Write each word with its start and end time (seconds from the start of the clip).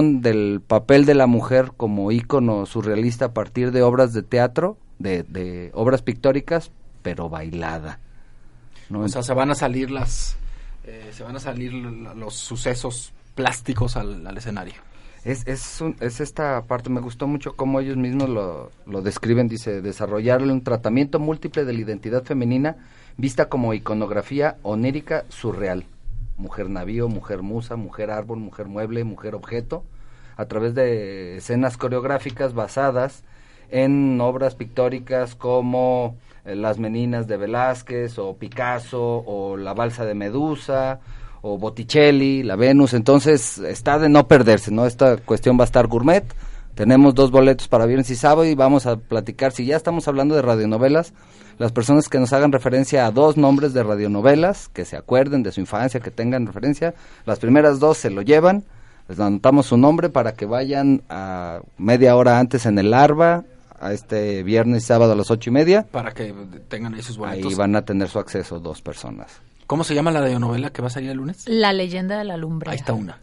visión 0.00 0.22
del 0.22 0.60
papel 0.60 1.04
de 1.04 1.14
la 1.14 1.26
mujer 1.26 1.72
como 1.76 2.10
ícono 2.12 2.66
surrealista 2.66 3.26
a 3.26 3.32
partir 3.34 3.72
de 3.72 3.82
obras 3.82 4.12
de 4.12 4.22
teatro, 4.22 4.76
de, 4.98 5.22
de 5.22 5.70
obras 5.74 6.02
pictóricas, 6.02 6.70
pero 7.02 7.28
bailada. 7.28 7.98
¿no? 8.90 9.00
O 9.00 9.08
sea, 9.08 9.22
se 9.22 9.34
van 9.34 9.50
a 9.50 9.54
salir 9.54 9.90
las, 9.90 10.36
eh, 10.84 11.10
se 11.12 11.22
van 11.22 11.36
a 11.36 11.40
salir 11.40 11.72
los 11.72 12.34
sucesos 12.34 13.12
plásticos 13.34 13.96
al, 13.96 14.26
al 14.26 14.36
escenario. 14.36 14.74
Es, 15.24 15.46
es, 15.46 15.80
un- 15.80 15.96
es 16.00 16.20
esta 16.20 16.62
parte, 16.62 16.90
me 16.90 17.00
gustó 17.00 17.26
mucho 17.26 17.54
cómo 17.54 17.80
ellos 17.80 17.96
mismos 17.96 18.28
lo, 18.28 18.70
lo 18.86 19.02
describen, 19.02 19.48
dice, 19.48 19.82
desarrollarle 19.82 20.52
un 20.52 20.62
tratamiento 20.62 21.18
múltiple 21.18 21.64
de 21.64 21.72
la 21.72 21.80
identidad 21.80 22.24
femenina 22.24 22.76
vista 23.16 23.48
como 23.48 23.74
iconografía 23.74 24.56
onírica 24.62 25.24
surreal. 25.28 25.84
Mujer 26.38 26.70
navío, 26.70 27.08
mujer 27.08 27.42
musa, 27.42 27.76
mujer 27.76 28.10
árbol, 28.10 28.38
mujer 28.38 28.66
mueble, 28.66 29.04
mujer 29.04 29.34
objeto, 29.34 29.84
a 30.36 30.46
través 30.46 30.74
de 30.74 31.36
escenas 31.36 31.76
coreográficas 31.76 32.54
basadas 32.54 33.24
en 33.70 34.20
obras 34.20 34.54
pictóricas 34.54 35.34
como 35.34 36.16
eh, 36.44 36.54
Las 36.54 36.78
Meninas 36.78 37.26
de 37.26 37.36
Velázquez 37.36 38.18
o 38.18 38.36
Picasso 38.36 39.02
o 39.26 39.56
La 39.56 39.74
Balsa 39.74 40.04
de 40.04 40.14
Medusa 40.14 41.00
o 41.42 41.58
Botticelli, 41.58 42.42
La 42.42 42.56
Venus, 42.56 42.94
entonces 42.94 43.58
está 43.58 43.98
de 43.98 44.08
no 44.08 44.26
perderse, 44.26 44.70
¿no? 44.70 44.86
Esta 44.86 45.18
cuestión 45.18 45.58
va 45.58 45.64
a 45.64 45.66
estar 45.66 45.86
gourmet. 45.86 46.24
Tenemos 46.78 47.12
dos 47.12 47.32
boletos 47.32 47.66
para 47.66 47.86
viernes 47.86 48.08
y 48.08 48.14
sábado 48.14 48.44
y 48.44 48.54
vamos 48.54 48.86
a 48.86 48.98
platicar, 48.98 49.50
si 49.50 49.66
ya 49.66 49.74
estamos 49.74 50.06
hablando 50.06 50.36
de 50.36 50.42
radionovelas, 50.42 51.12
las 51.58 51.72
personas 51.72 52.08
que 52.08 52.20
nos 52.20 52.32
hagan 52.32 52.52
referencia 52.52 53.04
a 53.04 53.10
dos 53.10 53.36
nombres 53.36 53.74
de 53.74 53.82
radionovelas, 53.82 54.68
que 54.68 54.84
se 54.84 54.96
acuerden 54.96 55.42
de 55.42 55.50
su 55.50 55.58
infancia, 55.58 55.98
que 55.98 56.12
tengan 56.12 56.46
referencia, 56.46 56.94
las 57.26 57.40
primeras 57.40 57.80
dos 57.80 57.98
se 57.98 58.10
lo 58.10 58.22
llevan, 58.22 58.62
les 59.08 59.18
anotamos 59.18 59.66
su 59.66 59.76
nombre 59.76 60.08
para 60.08 60.34
que 60.34 60.46
vayan 60.46 61.02
a 61.08 61.62
media 61.78 62.14
hora 62.14 62.38
antes 62.38 62.64
en 62.64 62.78
el 62.78 62.94
Arba, 62.94 63.42
a 63.80 63.92
este 63.92 64.44
viernes 64.44 64.84
y 64.84 64.86
sábado 64.86 65.14
a 65.14 65.16
las 65.16 65.32
ocho 65.32 65.50
y 65.50 65.54
media, 65.54 65.84
Para 65.90 66.12
que 66.12 66.32
tengan 66.68 66.94
ahí 66.94 67.02
sus 67.02 67.18
boletos. 67.18 67.44
ahí 67.44 67.54
van 67.56 67.74
a 67.74 67.82
tener 67.82 68.08
su 68.08 68.20
acceso 68.20 68.60
dos 68.60 68.82
personas. 68.82 69.40
¿Cómo 69.66 69.82
se 69.82 69.96
llama 69.96 70.12
la 70.12 70.20
radionovela 70.20 70.70
que 70.70 70.80
va 70.80 70.86
a 70.86 70.92
salir 70.92 71.10
el 71.10 71.16
lunes? 71.16 71.42
La 71.48 71.72
leyenda 71.72 72.18
de 72.18 72.24
la 72.24 72.36
lumbre. 72.36 72.70
Ahí 72.70 72.76
está 72.76 72.92
una. 72.92 73.18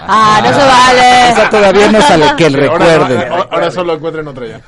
Ah, 0.00 0.40
no 0.42 0.48
se 0.48 0.66
vale. 0.66 1.30
Esa 1.32 1.50
todavía 1.50 1.92
no 1.92 2.00
sale, 2.02 2.26
que 2.36 2.44
Ahora, 2.46 2.58
recuerden. 2.96 3.32
ahora- 3.32 3.48
ahora 3.50 3.70
solo 3.70 3.94
encuentren 3.94 4.28
otra 4.28 4.46
ya. 4.46 4.60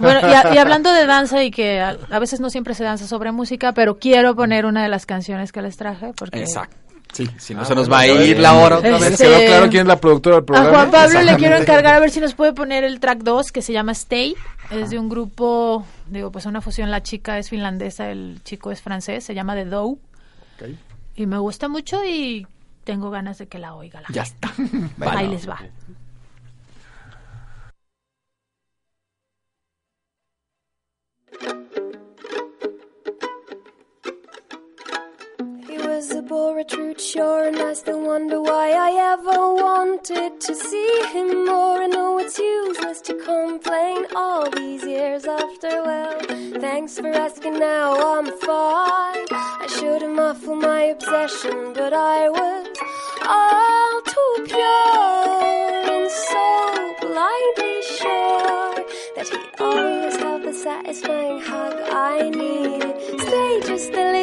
Bueno, 0.00 0.20
y, 0.28 0.32
a- 0.32 0.54
y 0.54 0.58
hablando 0.58 0.92
de 0.92 1.06
danza 1.06 1.42
y 1.42 1.50
que 1.50 1.80
a, 1.80 1.96
a 2.10 2.18
veces 2.18 2.40
no 2.40 2.50
siempre 2.50 2.74
se 2.74 2.84
danza 2.84 3.06
sobre 3.06 3.32
música, 3.32 3.72
pero 3.72 3.98
quiero 3.98 4.34
poner 4.34 4.66
una 4.66 4.82
de 4.82 4.88
las 4.88 5.06
canciones 5.06 5.52
que 5.52 5.62
les 5.62 5.76
traje 5.76 6.12
porque 6.16 6.40
Exacto. 6.40 6.76
Sí, 7.12 7.30
si 7.38 7.54
no 7.54 7.60
Ah, 7.62 7.64
se 7.64 7.76
nos 7.76 7.88
va 7.88 8.00
a 8.00 8.06
ir 8.08 8.40
la 8.40 8.54
hora 8.54 8.78
otra 8.78 8.96
Este- 8.96 9.08
vez. 9.10 9.18
¿Quedó 9.20 9.46
claro 9.46 9.68
quién 9.70 9.82
es 9.82 9.86
la 9.86 10.00
productora 10.00 10.34
del 10.36 10.42
a 10.42 10.46
programa? 10.46 10.70
Juan 10.70 10.90
Pablo 10.90 11.22
le 11.22 11.36
quiero 11.36 11.56
encargar 11.56 11.94
a 11.94 12.00
ver 12.00 12.10
si 12.10 12.18
nos 12.18 12.34
puede 12.34 12.52
poner 12.54 12.82
el 12.82 12.98
track 12.98 13.18
2 13.20 13.52
que 13.52 13.62
se 13.62 13.72
llama 13.72 13.92
Stay. 13.92 14.34
Es 14.72 14.90
de 14.90 14.98
un 14.98 15.08
grupo, 15.08 15.86
digo, 16.08 16.32
pues 16.32 16.46
una 16.46 16.60
fusión, 16.60 16.90
la 16.90 17.04
chica 17.04 17.38
es 17.38 17.50
finlandesa, 17.50 18.10
el 18.10 18.40
chico 18.42 18.72
es 18.72 18.82
francés, 18.82 19.22
se 19.22 19.32
llama 19.32 19.54
The 19.54 19.66
Dough. 19.66 19.92
Ok. 20.56 20.70
Y 21.14 21.26
me 21.26 21.38
gusta 21.38 21.68
mucho 21.68 22.04
y 22.04 22.48
tengo 22.84 23.10
ganas 23.10 23.38
de 23.38 23.48
que 23.48 23.58
la 23.58 23.74
oiga 23.74 24.00
la 24.02 24.08
Ya 24.12 24.24
gente. 24.24 24.46
está. 24.46 25.10
Ahí 25.18 25.28
les 25.34 25.48
va. 25.48 25.58
He 35.68 35.78
was 35.78 36.10
a 36.12 36.22
boy, 36.22 36.60
a 36.60 36.64
true 36.64 36.94
sure, 36.98 37.44
and 37.48 37.56
I 37.58 37.72
still 37.74 38.00
wonder 38.00 38.40
why 38.40 38.72
I 38.72 38.90
ever 39.14 39.54
wanted 39.54 40.40
to 40.40 40.54
see 40.54 41.02
him 41.12 41.46
more. 41.46 41.82
I 41.82 41.86
know 41.86 42.18
it's 42.18 42.38
useless 42.38 43.00
to 43.02 43.14
complain 43.14 44.06
all 44.14 44.48
these 44.50 44.84
years 44.84 45.24
after. 45.26 45.82
Well, 45.82 46.18
thanks 46.60 46.98
for 46.98 47.08
asking. 47.08 47.58
Now 47.58 48.16
I'm 48.18 48.26
fine. 48.38 49.26
I 49.30 49.66
should 49.78 50.02
have 50.02 50.10
muffled 50.10 50.60
my 50.62 50.82
obsession, 50.94 51.72
but 51.72 51.92
I 51.92 52.28
was 52.28 52.66
all 53.26 54.02
too 54.02 54.44
pure 54.46 55.90
and 55.94 56.10
so 56.10 56.94
blindly 57.00 57.82
sure 57.98 58.74
that 59.16 59.28
he'd 59.30 59.60
always 59.60 60.16
have 60.16 60.42
the 60.42 60.52
satisfying 60.52 61.40
hug 61.40 61.74
I 61.90 62.28
need. 62.30 63.20
Stay 63.20 63.60
just 63.66 63.92
a 63.92 64.13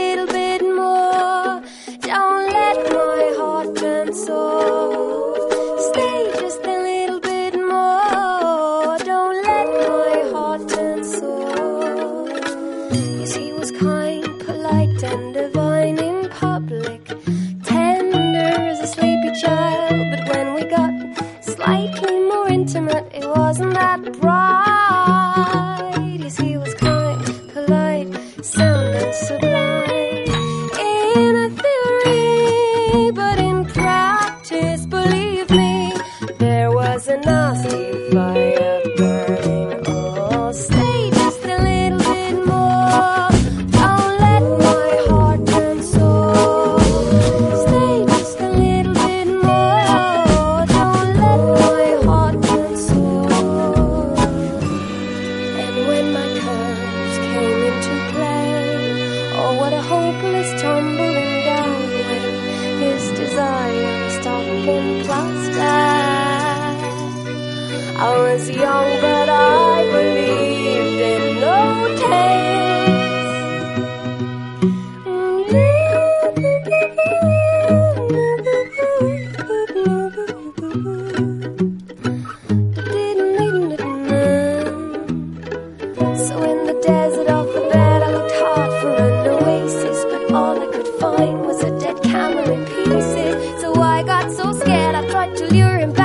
thought 95.22 95.38
till 95.38 95.54
you're 95.54 95.78
in 95.78 96.01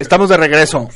Estamos 0.00 0.28
de 0.28 0.36
regreso. 0.36 0.88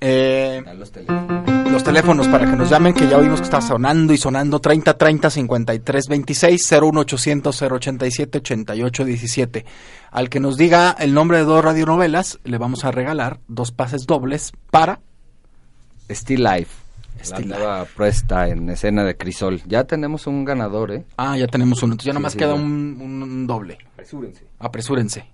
Eh, 0.00 0.62
los 0.76 0.92
teléfonos. 0.92 1.70
los 1.72 1.82
teléfonos 1.84 2.28
para 2.28 2.48
que 2.48 2.56
nos 2.56 2.70
llamen, 2.70 2.94
que 2.94 3.08
ya 3.08 3.16
oímos 3.18 3.40
que 3.40 3.44
está 3.46 3.60
sonando 3.60 4.12
y 4.12 4.16
sonando 4.18 4.60
30 4.60 4.96
30 4.96 5.30
53 5.30 6.06
26 6.08 6.72
01800 6.82 7.62
087 7.62 8.38
88 8.38 9.04
17. 9.04 9.64
Al 10.12 10.28
que 10.28 10.38
nos 10.40 10.56
diga 10.56 10.94
el 10.98 11.14
nombre 11.14 11.38
de 11.38 11.44
dos 11.44 11.64
radionovelas, 11.64 12.38
le 12.44 12.58
vamos 12.58 12.84
a 12.84 12.90
regalar 12.92 13.40
dos 13.48 13.72
pases 13.72 14.06
dobles 14.06 14.52
para 14.70 15.00
Still 16.10 16.44
Life. 16.44 16.70
Still 17.22 17.48
la 17.48 17.56
nueva 17.58 17.84
puesta 17.86 18.48
en 18.48 18.68
escena 18.70 19.02
de 19.02 19.16
Crisol. 19.16 19.60
Ya 19.66 19.82
tenemos 19.84 20.28
un 20.28 20.44
ganador, 20.44 20.92
¿eh? 20.92 21.04
Ah, 21.16 21.36
ya 21.36 21.48
tenemos 21.48 21.82
uno. 21.82 21.94
Entonces 21.94 22.06
ya 22.06 22.12
Sí, 22.12 22.14
nomás 22.14 22.32
sí, 22.34 22.38
queda 22.38 22.54
un- 22.54 22.98
un 23.00 23.46
doble. 23.48 23.78
Apresúrense. 23.94 24.46
Apresúrense. 24.60 25.24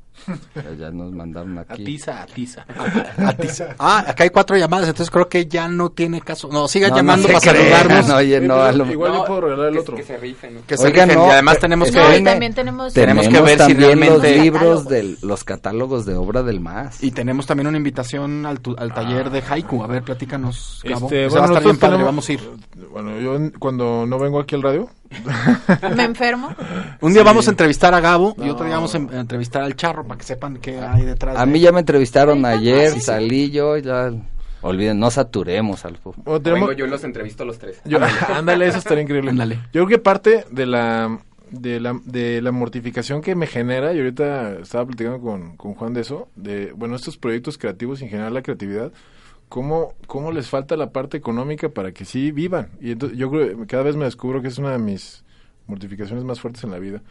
Ya, 0.78 0.90
nos 0.90 1.12
mandaron 1.12 1.58
aquí. 1.58 1.82
Atiza, 1.82 2.22
atiza. 2.22 2.64
Atiza. 3.18 3.74
Ah, 3.78 4.04
acá 4.06 4.24
hay 4.24 4.30
cuatro 4.30 4.56
llamadas, 4.56 4.88
entonces 4.88 5.10
creo 5.10 5.28
que 5.28 5.46
ya 5.46 5.68
no 5.68 5.90
tiene 5.90 6.20
caso. 6.20 6.48
No, 6.52 6.68
sigan 6.68 6.90
No, 6.90 6.96
llamando 6.96 7.26
para 7.28 7.40
crean, 7.40 7.56
saludarnos. 7.56 8.08
no, 8.08 8.16
oye, 8.16 8.40
no, 8.40 8.54
a 8.62 8.72
lo- 8.72 8.90
Igual 8.90 9.12
yo 9.12 9.24
puedo 9.24 9.40
regalar 9.42 9.68
el 9.68 9.78
otro. 9.78 9.96
que 9.96 10.02
se 10.04 10.16
rifen. 10.16 10.54
¿no? 10.54 10.60
Que 10.66 10.76
se 10.76 10.86
Oigan, 10.86 11.08
rifen. 11.08 11.22
no, 11.22 11.28
y 11.28 11.30
además 11.32 11.58
tenemos 11.58 11.90
que 11.90 11.98
No, 11.98 12.08
ver 12.08 12.24
también 12.24 12.54
tenemos... 12.54 12.92
Tenemos 12.94 13.28
que 13.28 13.40
ver 13.40 13.50
si 13.50 13.56
también 13.58 13.80
los 13.80 13.98
realmente- 14.22 14.42
libros 14.42 14.88
de 14.88 15.16
los 15.22 15.44
catálogos 15.44 16.06
de 16.06 16.14
obra 16.14 16.42
del 16.42 16.60
MAS. 16.60 17.02
y 17.02 17.10
tenemos 17.10 17.46
también 17.46 17.66
una 17.66 17.76
invitación 17.76 18.46
al, 18.46 18.60
tu- 18.60 18.76
al 18.78 18.94
taller 18.94 19.30
de 19.30 19.42
haiku. 19.48 19.82
A 19.82 19.86
ver, 19.88 20.02
platícanos, 20.04 20.80
Gabo. 20.84 21.06
Este, 21.06 21.26
Ese 21.26 21.36
va 21.38 21.44
a 21.44 21.48
estar 21.48 21.62
bien 21.64 21.76
padre, 21.76 21.96
tenemos- 21.96 22.06
vamos 22.06 22.28
a 22.28 22.32
ir. 22.32 22.50
Bueno, 22.92 23.18
yo 23.20 23.38
cuando 23.58 24.06
no 24.06 24.18
vengo 24.18 24.38
aquí 24.40 24.54
al 24.54 24.62
radio, 24.62 24.88
Me 25.96 26.04
enfermo. 26.04 26.54
Un 27.00 27.12
día 27.12 27.22
vamos 27.22 27.46
a 27.48 27.50
entrevistar 27.50 27.94
a 27.94 28.00
Gabo 28.00 28.34
y 28.38 28.48
otro 28.48 28.64
día 28.66 28.76
vamos 28.76 28.94
a 28.94 28.98
en- 28.98 29.14
a 29.14 29.20
entrevistar 29.20 29.62
al 29.62 29.76
Charro 29.76 30.04
para 30.06 30.18
que 30.18 30.24
sepan 30.24 30.58
qué 30.58 30.78
hay 30.80 31.02
detrás. 31.04 31.36
A 31.36 31.46
de- 31.46 31.52
mí 31.52 31.60
ya 31.60 31.72
me 31.72 31.80
entrevistaron 31.80 32.44
Ay, 32.44 32.58
ayer, 32.58 32.90
sí, 32.90 33.00
sí. 33.00 33.06
salí 33.06 33.50
yo, 33.50 33.76
ya... 33.78 34.10
Olviden, 34.62 34.98
no 34.98 35.10
saturemos 35.10 35.84
al 35.84 35.98
bueno, 36.02 36.40
tenemos, 36.40 36.68
Vengo 36.70 36.72
yo 36.78 36.86
los 36.86 37.04
entrevisto 37.04 37.42
a 37.42 37.46
los 37.46 37.58
tres. 37.58 37.82
Yo- 37.84 37.98
ándale, 38.34 38.66
eso 38.66 38.78
estaría 38.78 39.02
increíble. 39.02 39.30
Ándale. 39.30 39.56
Yo 39.74 39.84
creo 39.84 39.86
que 39.88 39.98
parte 39.98 40.46
de 40.50 40.64
la, 40.64 41.18
de 41.50 41.80
la 41.80 42.00
de 42.06 42.40
la 42.40 42.50
mortificación 42.50 43.20
que 43.20 43.34
me 43.34 43.46
genera, 43.46 43.92
y 43.92 43.98
ahorita 43.98 44.52
estaba 44.62 44.86
platicando 44.86 45.20
con, 45.20 45.56
con 45.58 45.74
Juan 45.74 45.92
de 45.92 46.00
eso, 46.00 46.28
de, 46.34 46.72
bueno, 46.74 46.96
estos 46.96 47.18
proyectos 47.18 47.58
creativos 47.58 48.00
y 48.00 48.04
en 48.04 48.10
general 48.10 48.32
la 48.32 48.40
creatividad, 48.40 48.90
cómo, 49.48 49.94
cómo 50.06 50.32
les 50.32 50.48
falta 50.48 50.76
la 50.76 50.90
parte 50.90 51.16
económica 51.16 51.68
para 51.68 51.92
que 51.92 52.04
sí 52.04 52.30
vivan. 52.32 52.68
Y 52.80 52.90
entonces 52.92 53.18
yo 53.18 53.30
creo, 53.30 53.58
que 53.60 53.66
cada 53.66 53.82
vez 53.84 53.96
me 53.96 54.04
descubro 54.04 54.42
que 54.42 54.48
es 54.48 54.58
una 54.58 54.70
de 54.72 54.78
mis 54.78 55.24
mortificaciones 55.66 56.24
más 56.24 56.40
fuertes 56.40 56.64
en 56.64 56.70
la 56.70 56.78
vida. 56.78 57.02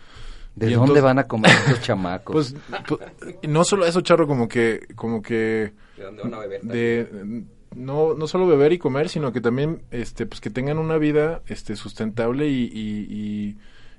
¿De 0.56 0.68
Y 0.70 0.74
dónde 0.74 0.84
entonces- 1.00 1.04
van 1.04 1.20
a 1.20 1.24
comer 1.24 1.52
estos 1.68 1.82
chamacos? 1.82 2.34
Pues, 2.34 2.56
pues, 2.88 3.36
no 3.48 3.64
solo 3.64 3.86
eso, 3.86 4.02
Charro, 4.02 4.28
como 4.28 4.48
que, 4.48 4.88
como 4.96 5.22
que 5.22 5.74
¿De 5.98 6.04
dónde 6.04 6.24
van 6.24 6.34
a 6.36 6.40
beber? 6.40 6.62
de 6.62 7.44
no, 7.76 8.14
no 8.14 8.28
solo 8.28 8.46
beber 8.46 8.72
y 8.72 8.78
comer, 8.78 9.10
sino 9.10 9.32
que 9.34 9.42
también 9.42 9.82
este 9.90 10.28
pues 10.28 10.40
que 10.42 10.52
tengan 10.52 10.78
una 10.78 10.98
vida 11.00 11.42
este 11.48 11.76
sustentable 11.76 12.48
y, 12.48 12.66
y, 12.66 13.08
y- 13.10 13.58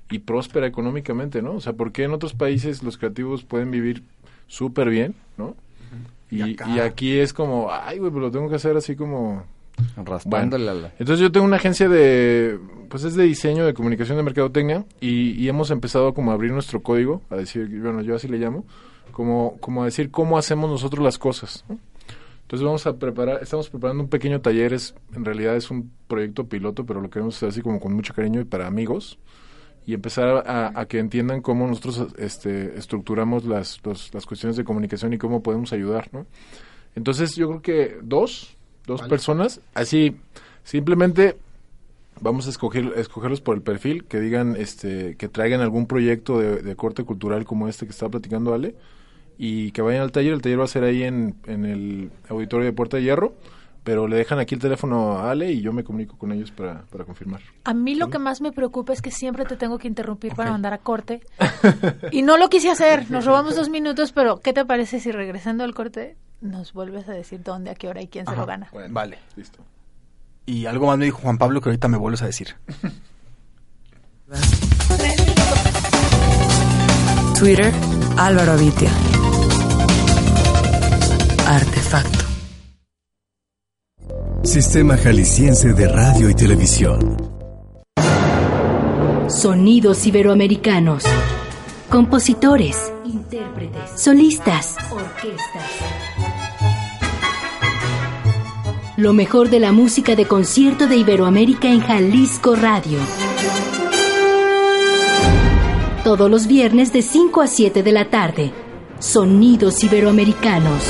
y 0.09 0.19
próspera 0.19 0.65
económicamente, 0.67 1.41
¿no? 1.41 1.55
O 1.55 1.59
sea, 1.59 1.73
¿por 1.73 1.91
qué 1.91 2.03
en 2.03 2.13
otros 2.13 2.33
países 2.35 2.83
los 2.83 2.97
creativos 2.97 3.43
pueden 3.43 3.71
vivir 3.71 4.03
súper 4.47 4.89
bien, 4.89 5.15
¿no? 5.35 5.55
Y, 6.35 6.49
Y 6.49 6.53
acá- 6.53 6.69
y 6.69 6.79
aquí 6.79 7.17
es 7.17 7.33
como, 7.33 7.69
ay, 7.71 7.99
güey, 7.99 8.11
pero 8.11 8.21
lo 8.25 8.31
tengo 8.31 8.49
que 8.49 8.55
hacer 8.55 8.75
así 8.77 8.95
como... 8.95 9.43
Raspándole 9.97 10.69
a 10.69 10.73
la... 10.73 10.87
Entonces 10.99 11.19
yo 11.19 11.31
tengo 11.31 11.45
una 11.45 11.57
agencia 11.57 11.89
de, 11.89 12.57
pues 12.89 13.03
es 13.03 13.15
de 13.15 13.23
diseño, 13.23 13.65
de 13.65 13.73
comunicación, 13.73 14.15
de 14.17 14.23
mercadotecnia 14.23 14.85
y, 15.01 15.31
y 15.31 15.49
hemos 15.49 15.69
empezado 15.71 16.13
como 16.13 16.31
a 16.31 16.33
abrir 16.33 16.51
nuestro 16.53 16.81
código, 16.81 17.21
a 17.29 17.35
decir, 17.35 17.67
bueno, 17.81 18.01
yo 18.01 18.15
así 18.15 18.27
le 18.29 18.37
llamo, 18.37 18.65
como, 19.11 19.57
como 19.59 19.81
a 19.81 19.85
decir 19.85 20.11
cómo 20.11 20.37
hacemos 20.37 20.69
nosotros 20.69 21.03
las 21.03 21.17
cosas. 21.17 21.65
¿no? 21.67 21.77
Entonces 22.43 22.63
vamos 22.65 22.87
a 22.87 22.97
preparar, 22.97 23.39
estamos 23.41 23.69
preparando 23.69 24.03
un 24.03 24.09
pequeño 24.09 24.39
taller, 24.39 24.71
es, 24.73 24.95
en 25.13 25.25
realidad 25.25 25.55
es 25.57 25.69
un 25.69 25.91
proyecto 26.07 26.47
piloto, 26.47 26.85
pero 26.85 27.01
lo 27.01 27.09
queremos 27.09 27.35
hacer 27.35 27.49
así 27.49 27.61
como 27.61 27.79
con 27.81 27.91
mucho 27.93 28.13
cariño 28.13 28.39
y 28.39 28.45
para 28.45 28.67
amigos 28.67 29.17
y 29.87 29.93
empezar 29.93 30.43
a, 30.47 30.79
a 30.79 30.85
que 30.87 30.99
entiendan 30.99 31.41
cómo 31.41 31.67
nosotros 31.67 32.07
este, 32.17 32.77
estructuramos 32.77 33.45
las, 33.45 33.79
los- 33.85 34.13
las 34.13 34.25
cuestiones 34.25 34.57
de 34.57 34.63
comunicación 34.63 35.13
y 35.13 35.17
cómo 35.17 35.43
podemos 35.43 35.73
ayudar, 35.73 36.09
¿no? 36.11 36.25
Entonces 36.95 37.35
yo 37.35 37.47
creo 37.49 37.61
que 37.61 37.97
dos, 38.01 38.55
dos 38.87 39.01
personas, 39.09 39.61
así 39.73 40.15
simplemente 40.63 41.35
vamos 42.21 42.47
a 42.47 42.49
escoger, 42.49 42.93
escogerlos 42.95 43.41
por 43.41 43.55
el 43.55 43.61
perfil, 43.61 44.05
que 44.05 44.19
digan, 44.19 44.55
este, 44.57 45.15
que 45.17 45.27
traigan 45.27 45.61
algún 45.61 45.85
proyecto 45.85 46.39
de, 46.39 46.61
de 46.61 46.75
corte 46.75 47.03
cultural 47.03 47.43
como 47.45 47.67
este 47.67 47.85
que 47.85 47.91
está 47.91 48.07
platicando 48.09 48.53
Ale 48.53 48.75
y 49.37 49.71
que 49.71 49.81
vayan 49.81 50.01
al 50.01 50.11
taller. 50.13 50.33
El 50.33 50.41
taller 50.41 50.59
va 50.61 50.63
a 50.63 50.67
ser 50.67 50.85
ahí 50.85 51.03
en, 51.03 51.35
en 51.45 51.65
el 51.65 52.11
auditorio 52.29 52.65
de 52.65 52.71
Puerta 52.73 52.95
de 52.97 53.03
Hierro, 53.03 53.33
pero 53.85 54.07
le 54.07 54.17
dejan 54.17 54.39
aquí 54.39 54.55
el 54.55 54.61
teléfono 54.61 55.19
a 55.19 55.29
Ale 55.29 55.51
y 55.51 55.61
yo 55.61 55.71
me 55.71 55.83
comunico 55.83 56.17
con 56.17 56.31
ellos 56.31 56.49
para, 56.49 56.81
para 56.85 57.05
confirmar. 57.05 57.41
A 57.65 57.73
mí 57.75 57.93
lo 57.93 58.09
que 58.09 58.17
más 58.17 58.41
me 58.41 58.51
preocupa 58.51 58.91
es 58.91 59.01
que 59.01 59.11
siempre 59.11 59.45
te 59.45 59.57
tengo 59.57 59.77
que 59.77 59.87
interrumpir 59.87 60.33
para 60.33 60.51
mandar 60.51 60.73
a 60.73 60.79
corte. 60.79 61.21
Y 62.11 62.23
no 62.23 62.37
lo 62.37 62.49
quise 62.49 62.71
hacer. 62.71 63.09
Nos 63.11 63.25
robamos 63.25 63.55
dos 63.55 63.69
minutos, 63.69 64.11
pero 64.11 64.39
¿qué 64.39 64.53
te 64.53 64.65
parece 64.65 64.99
si 64.99 65.11
regresando 65.11 65.63
al 65.63 65.73
corte 65.75 66.17
nos 66.41 66.73
vuelves 66.73 67.07
a 67.07 67.13
decir 67.13 67.43
dónde, 67.43 67.69
a 67.69 67.75
qué 67.75 67.87
hora 67.87 68.01
y 68.01 68.07
quién 68.07 68.25
se 68.25 68.35
lo 68.35 68.45
gana? 68.45 68.69
Vale. 68.89 69.19
Listo. 69.35 69.59
Y 70.47 70.65
algo 70.65 70.87
más 70.87 70.97
me 70.97 71.05
dijo 71.05 71.19
Juan 71.19 71.37
Pablo 71.37 71.61
que 71.61 71.69
ahorita 71.69 71.87
me 71.87 71.97
vuelves 71.97 72.23
a 72.23 72.25
decir. 72.25 72.55
Twitter, 77.37 77.71
Álvaro 78.17 78.53
Avitia. 78.53 78.89
Artefacto. 81.47 82.24
Sistema 84.45 84.95
Jalisciense 84.95 85.73
de 85.73 85.87
Radio 85.87 86.29
y 86.29 86.35
Televisión. 86.35 87.17
Sonidos 89.27 90.05
iberoamericanos. 90.05 91.03
Compositores. 91.89 92.93
Intérpretes. 93.05 93.99
Solistas. 93.99 94.75
Orquestas. 94.91 95.63
Lo 98.97 99.13
mejor 99.13 99.49
de 99.49 99.59
la 99.59 99.71
música 99.71 100.15
de 100.15 100.25
concierto 100.25 100.87
de 100.87 100.97
Iberoamérica 100.97 101.67
en 101.67 101.81
Jalisco 101.81 102.55
Radio. 102.55 102.99
Todos 106.03 106.29
los 106.29 106.45
viernes 106.45 106.93
de 106.93 107.01
5 107.01 107.41
a 107.41 107.47
7 107.47 107.81
de 107.81 107.91
la 107.91 108.11
tarde. 108.11 108.51
Sonidos 108.99 109.83
iberoamericanos. 109.83 110.83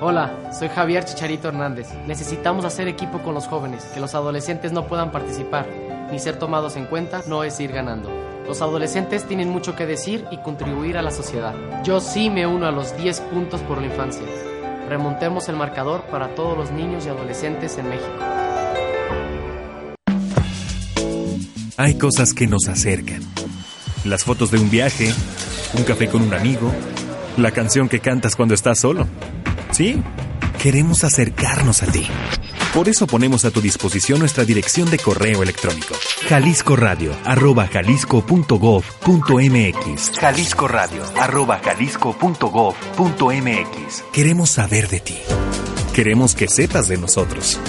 Hola, 0.00 0.52
soy 0.52 0.68
Javier 0.68 1.04
Chicharito 1.04 1.48
Hernández. 1.48 1.88
Necesitamos 2.06 2.64
hacer 2.64 2.86
equipo 2.86 3.22
con 3.22 3.34
los 3.34 3.46
jóvenes, 3.46 3.84
que 3.94 4.00
los 4.00 4.14
adolescentes 4.14 4.72
no 4.72 4.86
puedan 4.86 5.10
participar 5.10 5.66
ni 6.10 6.18
ser 6.18 6.38
tomados 6.38 6.76
en 6.76 6.86
cuenta 6.86 7.22
no 7.26 7.44
es 7.44 7.58
ir 7.60 7.72
ganando. 7.72 8.10
Los 8.46 8.62
adolescentes 8.62 9.24
tienen 9.24 9.48
mucho 9.48 9.74
que 9.74 9.86
decir 9.86 10.24
y 10.30 10.38
contribuir 10.38 10.96
a 10.96 11.02
la 11.02 11.10
sociedad. 11.10 11.54
Yo 11.82 12.00
sí 12.00 12.30
me 12.30 12.46
uno 12.46 12.66
a 12.66 12.70
los 12.70 12.96
10 12.96 13.20
puntos 13.22 13.60
por 13.62 13.80
la 13.80 13.86
infancia. 13.86 14.22
Remontemos 14.88 15.48
el 15.48 15.56
marcador 15.56 16.02
para 16.02 16.34
todos 16.34 16.56
los 16.56 16.70
niños 16.70 17.06
y 17.06 17.08
adolescentes 17.08 17.76
en 17.78 17.88
México. 17.88 18.12
Hay 21.76 21.98
cosas 21.98 22.32
que 22.32 22.46
nos 22.46 22.68
acercan. 22.68 23.20
Las 24.04 24.24
fotos 24.24 24.52
de 24.52 24.58
un 24.58 24.70
viaje, 24.70 25.12
un 25.76 25.82
café 25.82 26.08
con 26.08 26.22
un 26.22 26.32
amigo, 26.32 26.70
la 27.36 27.50
canción 27.50 27.88
que 27.88 27.98
cantas 27.98 28.36
cuando 28.36 28.54
estás 28.54 28.78
solo. 28.78 29.06
Sí, 29.76 30.02
queremos 30.58 31.04
acercarnos 31.04 31.82
a 31.82 31.86
ti. 31.92 32.06
Por 32.72 32.88
eso 32.88 33.06
ponemos 33.06 33.44
a 33.44 33.50
tu 33.50 33.60
disposición 33.60 34.20
nuestra 34.20 34.46
dirección 34.46 34.90
de 34.90 34.98
correo 34.98 35.42
electrónico. 35.42 35.94
Jalisco 36.26 36.76
Radio, 36.76 37.14
arroba 37.26 37.66
jalisco.gov.mx. 37.66 40.12
Jalisco 40.18 40.66
Radio, 40.66 41.02
arroba 41.20 41.60
jalisco.gov.mx. 41.62 44.04
Queremos 44.14 44.48
saber 44.48 44.88
de 44.88 45.00
ti. 45.00 45.18
Queremos 45.94 46.34
que 46.34 46.48
sepas 46.48 46.88
de 46.88 46.96
nosotros. 46.96 47.60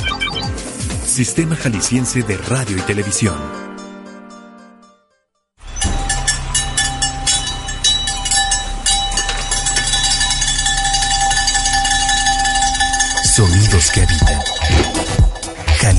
Sistema 1.06 1.58
Jalisciense 1.58 2.24
de 2.24 2.38
Radio 2.38 2.78
y 2.78 2.82
Televisión. 2.84 3.57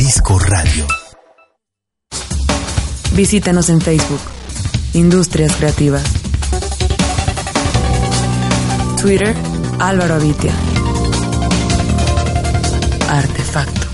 Jalisco 0.09 0.39
Radio. 0.39 0.87
Visítanos 3.13 3.69
en 3.69 3.79
Facebook. 3.83 4.21
Industrias 4.95 5.55
Creativas. 5.57 6.03
Twitter, 9.03 9.37
Álvaro 9.79 10.15
Avitia. 10.15 10.55
Artefacto. 13.11 13.87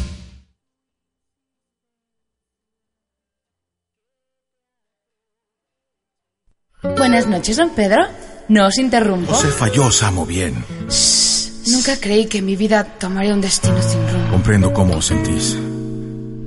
Buenas 6.97 7.27
noches, 7.27 7.57
don 7.57 7.71
Pedro. 7.71 8.07
No 8.47 8.69
os 8.69 8.79
interrumpo. 8.79 9.35
Se 9.35 9.49
falló, 9.49 9.91
Samo, 9.91 10.25
bien. 10.25 10.55
No 10.55 11.73
Nunca 11.73 11.97
creí 11.99 12.27
que 12.27 12.41
mi 12.41 12.55
vida 12.55 12.85
tomaría 12.85 13.35
un 13.35 13.41
destino 13.41 13.83
sin 13.83 14.09
rumbo. 14.13 14.31
Comprendo 14.31 14.73
cómo 14.73 14.99
os 14.99 15.07
sentís. 15.07 15.59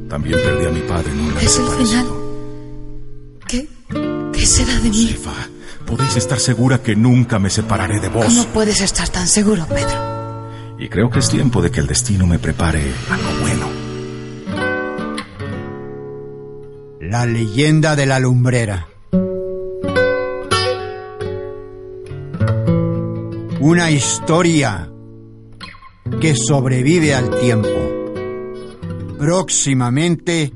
También 0.09 0.39
perdí 0.41 0.65
a 0.65 0.69
mi 0.69 0.81
padre 0.81 1.11
en 1.11 1.19
un 1.19 1.27
lance 1.33 1.45
Es 1.45 1.59
el 1.59 1.67
final. 1.67 2.05
¿Qué? 3.47 3.67
¿Qué 4.33 4.45
será 4.45 4.79
de 4.79 4.89
mí? 4.89 5.07
Josefa, 5.07 5.49
podéis 5.85 6.15
estar 6.15 6.39
segura 6.39 6.81
que 6.81 6.95
nunca 6.95 7.39
me 7.39 7.49
separaré 7.49 7.99
de 7.99 8.09
vos. 8.09 8.25
¿Cómo 8.25 8.45
puedes 8.47 8.81
estar 8.81 9.09
tan 9.09 9.27
seguro, 9.27 9.65
Pedro? 9.67 10.77
Y 10.79 10.89
creo 10.89 11.09
que 11.09 11.19
es 11.19 11.29
tiempo 11.29 11.61
de 11.61 11.71
que 11.71 11.79
el 11.79 11.87
destino 11.87 12.25
me 12.27 12.39
prepare 12.39 12.83
algo 13.09 13.29
bueno. 13.41 13.67
La 17.01 17.25
leyenda 17.25 17.95
de 17.95 18.05
la 18.05 18.19
lumbrera. 18.19 18.87
Una 23.59 23.91
historia 23.91 24.89
que 26.21 26.35
sobrevive 26.35 27.13
al 27.15 27.39
tiempo. 27.39 27.86
Próximamente 29.17 30.53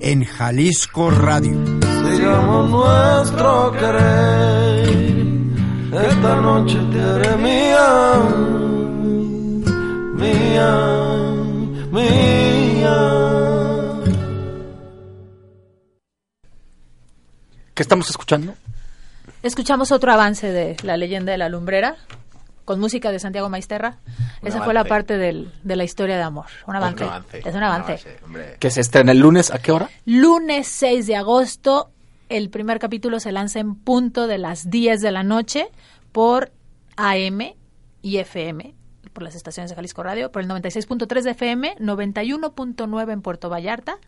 en 0.00 0.24
Jalisco 0.24 1.10
Radio. 1.10 1.52
Sigamos 2.10 2.70
nuestro 2.70 3.72
querer. 3.72 4.88
Esta 5.92 6.36
noche 6.36 6.78
te 6.90 7.00
haré 7.02 7.36
mía, 7.36 8.22
mía, 10.14 11.32
mía. 11.92 12.96
¿Qué 17.74 17.82
estamos 17.82 18.08
escuchando? 18.08 18.54
Escuchamos 19.42 19.92
otro 19.92 20.12
avance 20.12 20.50
de 20.50 20.76
La 20.82 20.96
leyenda 20.96 21.32
de 21.32 21.38
la 21.38 21.50
lumbrera 21.50 21.96
con 22.64 22.78
música 22.80 23.10
de 23.10 23.18
Santiago 23.18 23.48
Maisterra. 23.48 23.98
Un 24.42 24.48
Esa 24.48 24.62
fue 24.62 24.74
la 24.74 24.84
parte 24.84 25.18
del- 25.18 25.52
de 25.64 25.76
la 25.76 25.84
historia 25.84 26.16
de 26.16 26.22
amor. 26.22 26.46
Un 26.66 26.76
avance. 26.76 27.04
avance. 27.04 27.38
Es 27.44 27.54
un 27.54 27.62
avance. 27.62 28.00
Que 28.58 28.70
se 28.70 28.80
estrena 28.80 29.12
el 29.12 29.18
lunes, 29.18 29.50
¿a 29.50 29.58
qué 29.58 29.72
hora? 29.72 29.88
Lunes 30.04 30.68
6 30.68 31.06
de 31.06 31.16
agosto, 31.16 31.90
el 32.28 32.50
primer 32.50 32.78
capítulo 32.78 33.20
se 33.20 33.32
lanza 33.32 33.58
en 33.60 33.74
punto 33.74 34.26
de 34.26 34.38
las 34.38 34.70
10 34.70 35.00
de 35.00 35.10
la 35.12 35.22
noche 35.22 35.68
por 36.12 36.52
AM 36.96 37.54
y 38.02 38.16
FM, 38.18 38.74
por 39.12 39.22
las 39.22 39.34
estaciones 39.34 39.70
de 39.70 39.76
Jalisco 39.76 40.02
Radio, 40.02 40.30
por 40.32 40.42
el 40.42 40.48
96.3 40.48 41.24
de 41.24 41.30
FM, 41.32 41.76
91.9 41.78 43.12
en 43.12 43.22
Puerto 43.22 43.48
Vallarta 43.50 43.98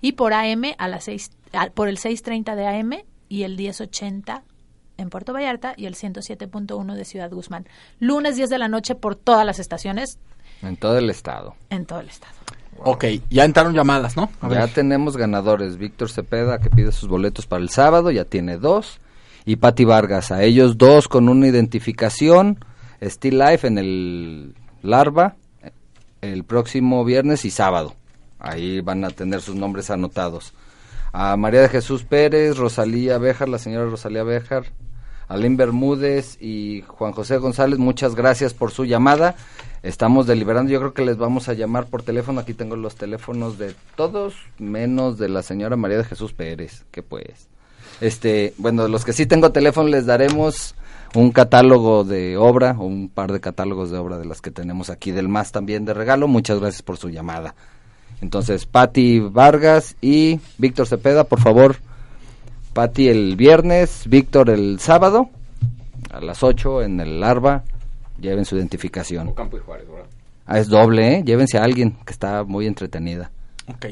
y 0.00 0.12
por 0.12 0.32
AM 0.32 0.74
a 0.78 0.88
las 0.88 1.04
6, 1.04 1.30
a- 1.52 1.70
por 1.70 1.88
el 1.88 1.98
6.30 1.98 2.54
de 2.54 2.66
AM 2.66 3.04
y 3.28 3.42
el 3.42 3.56
10.80 3.56 4.42
en 4.98 5.10
Puerto 5.10 5.32
Vallarta 5.32 5.74
y 5.76 5.86
el 5.86 5.94
107.1 5.94 6.94
de 6.94 7.04
Ciudad 7.04 7.30
Guzmán. 7.30 7.66
Lunes 8.00 8.36
10 8.36 8.50
de 8.50 8.58
la 8.58 8.68
noche 8.68 8.94
por 8.94 9.16
todas 9.16 9.44
las 9.46 9.58
estaciones 9.58 10.18
En 10.62 10.76
todo 10.76 10.98
el 10.98 11.10
estado. 11.10 11.54
en 11.70 11.86
todo 11.86 12.00
el 12.00 12.08
estado. 12.08 12.32
Ok, 12.78 13.04
ya 13.30 13.44
entraron 13.44 13.72
llamadas, 13.74 14.16
¿no? 14.16 14.30
A 14.40 14.48
ya 14.50 14.60
ver. 14.60 14.70
tenemos 14.74 15.16
ganadores. 15.16 15.78
Víctor 15.78 16.10
Cepeda, 16.10 16.58
que 16.58 16.68
pide 16.68 16.92
sus 16.92 17.08
boletos 17.08 17.46
para 17.46 17.62
el 17.62 17.70
sábado, 17.70 18.10
ya 18.10 18.24
tiene 18.26 18.58
dos. 18.58 19.00
Y 19.46 19.56
Patti 19.56 19.84
Vargas, 19.84 20.30
a 20.30 20.42
ellos 20.42 20.76
dos 20.76 21.08
con 21.08 21.28
una 21.30 21.46
identificación. 21.46 22.58
Still 23.02 23.38
Life 23.38 23.66
en 23.66 23.78
el 23.78 24.54
Larva, 24.82 25.36
el 26.20 26.44
próximo 26.44 27.04
viernes 27.04 27.44
y 27.44 27.50
sábado. 27.50 27.94
Ahí 28.38 28.80
van 28.80 29.04
a 29.04 29.10
tener 29.10 29.40
sus 29.40 29.54
nombres 29.54 29.90
anotados. 29.90 30.52
A 31.12 31.36
María 31.38 31.62
de 31.62 31.68
Jesús 31.70 32.04
Pérez, 32.04 32.56
Rosalía 32.58 33.16
Béjar, 33.18 33.48
la 33.48 33.58
señora 33.58 33.88
Rosalía 33.88 34.22
Béjar, 34.22 34.64
Alín 35.28 35.56
Bermúdez 35.56 36.38
y 36.40 36.82
Juan 36.86 37.12
José 37.12 37.38
González, 37.38 37.78
muchas 37.78 38.14
gracias 38.14 38.54
por 38.54 38.70
su 38.70 38.84
llamada. 38.84 39.34
Estamos 39.82 40.26
deliberando, 40.26 40.70
yo 40.70 40.78
creo 40.78 40.94
que 40.94 41.04
les 41.04 41.16
vamos 41.16 41.48
a 41.48 41.54
llamar 41.54 41.86
por 41.86 42.02
teléfono. 42.02 42.40
Aquí 42.40 42.54
tengo 42.54 42.76
los 42.76 42.96
teléfonos 42.96 43.58
de 43.58 43.74
todos, 43.96 44.34
menos 44.58 45.18
de 45.18 45.28
la 45.28 45.42
señora 45.42 45.76
María 45.76 45.98
de 45.98 46.04
Jesús 46.04 46.32
Pérez, 46.32 46.84
que 46.90 47.02
pues. 47.02 47.48
Este, 48.00 48.52
bueno, 48.58 48.88
los 48.88 49.04
que 49.04 49.12
sí 49.12 49.26
tengo 49.26 49.52
teléfono 49.52 49.88
les 49.88 50.06
daremos 50.06 50.74
un 51.14 51.30
catálogo 51.30 52.04
de 52.04 52.36
obra, 52.36 52.72
un 52.78 53.08
par 53.08 53.32
de 53.32 53.40
catálogos 53.40 53.90
de 53.90 53.98
obra 53.98 54.18
de 54.18 54.26
las 54.26 54.40
que 54.40 54.50
tenemos 54.50 54.90
aquí 54.90 55.12
del 55.12 55.28
MAS 55.28 55.52
también 55.52 55.84
de 55.84 55.94
regalo. 55.94 56.28
Muchas 56.28 56.60
gracias 56.60 56.82
por 56.82 56.98
su 56.98 57.08
llamada. 57.08 57.54
Entonces, 58.20 58.66
Patti 58.66 59.20
Vargas 59.20 59.96
y 60.00 60.40
Víctor 60.58 60.86
Cepeda, 60.86 61.24
por 61.24 61.40
favor. 61.40 61.76
Patti 62.76 63.08
el 63.08 63.36
viernes, 63.36 64.02
Víctor 64.06 64.50
el 64.50 64.78
sábado, 64.80 65.30
a 66.10 66.20
las 66.20 66.42
8 66.42 66.82
en 66.82 67.00
el 67.00 67.20
Larva. 67.20 67.64
Lleven 68.20 68.44
su 68.44 68.54
identificación. 68.54 69.32
Campo 69.32 69.56
y 69.56 69.60
Juárez, 69.60 69.88
¿verdad? 69.88 70.04
Ah, 70.44 70.58
es 70.58 70.68
doble, 70.68 71.14
¿eh? 71.14 71.22
Llévense 71.24 71.56
a 71.56 71.62
alguien 71.62 71.96
que 72.04 72.12
está 72.12 72.44
muy 72.44 72.66
entretenida. 72.66 73.30
Ok. 73.66 73.86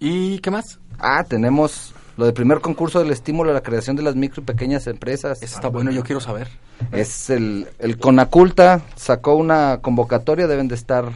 ¿Y 0.00 0.40
qué 0.40 0.50
más? 0.50 0.80
Ah, 0.98 1.22
tenemos 1.22 1.94
lo 2.16 2.24
del 2.24 2.34
primer 2.34 2.60
concurso 2.60 2.98
del 2.98 3.12
estímulo 3.12 3.52
a 3.52 3.54
la 3.54 3.62
creación 3.62 3.94
de 3.94 4.02
las 4.02 4.16
micro 4.16 4.42
y 4.42 4.46
pequeñas 4.46 4.88
empresas. 4.88 5.40
Eso 5.40 5.54
está 5.54 5.68
bueno, 5.68 5.92
yo 5.92 6.02
quiero 6.02 6.20
saber. 6.20 6.48
Es 6.90 7.30
el, 7.30 7.68
el 7.78 7.98
Conaculta 7.98 8.82
sacó 8.96 9.36
una 9.36 9.78
convocatoria, 9.80 10.48
deben 10.48 10.66
de 10.66 10.74
estar, 10.74 11.12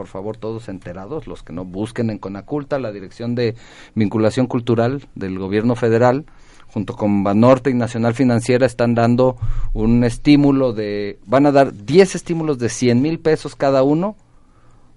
por 0.00 0.06
favor, 0.06 0.38
todos 0.38 0.70
enterados, 0.70 1.26
los 1.26 1.42
que 1.42 1.52
no 1.52 1.66
busquen 1.66 2.08
en 2.08 2.16
Conaculta, 2.16 2.78
la 2.78 2.90
Dirección 2.90 3.34
de 3.34 3.54
Vinculación 3.94 4.46
Cultural 4.46 5.06
del 5.14 5.38
Gobierno 5.38 5.76
Federal, 5.76 6.24
junto 6.68 6.96
con 6.96 7.22
Banorte 7.22 7.68
y 7.68 7.74
Nacional 7.74 8.14
Financiera, 8.14 8.64
están 8.64 8.94
dando 8.94 9.36
un 9.74 10.02
estímulo 10.02 10.72
de, 10.72 11.18
van 11.26 11.44
a 11.44 11.52
dar 11.52 11.74
10 11.74 12.14
estímulos 12.14 12.58
de 12.58 12.70
100 12.70 13.02
mil 13.02 13.18
pesos 13.18 13.56
cada 13.56 13.82
uno 13.82 14.16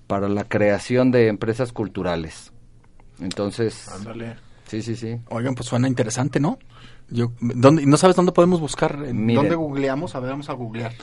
para 0.08 0.30
la 0.30 0.46
creación 0.46 1.12
de 1.12 1.28
empresas 1.28 1.74
culturales. 1.74 2.54
Entonces, 3.20 3.90
Ándale. 3.90 4.38
sí, 4.68 4.82
sí, 4.82 4.96
sí. 4.96 5.20
Oigan, 5.32 5.54
pues 5.54 5.68
suena 5.68 5.90
interesante, 5.90 6.40
¿no? 6.40 6.60
Yo, 7.10 7.34
¿dónde, 7.42 7.86
¿No 7.86 7.98
sabes 7.98 8.16
dónde 8.16 8.32
podemos 8.32 8.62
buscar? 8.62 9.04
¿En 9.06 9.26
Miren. 9.26 9.42
¿Dónde 9.44 9.56
googleamos? 9.56 10.16
A 10.16 10.22
ver, 10.22 10.30
vamos 10.30 10.50
a 10.50 10.54
googlear. 10.54 10.94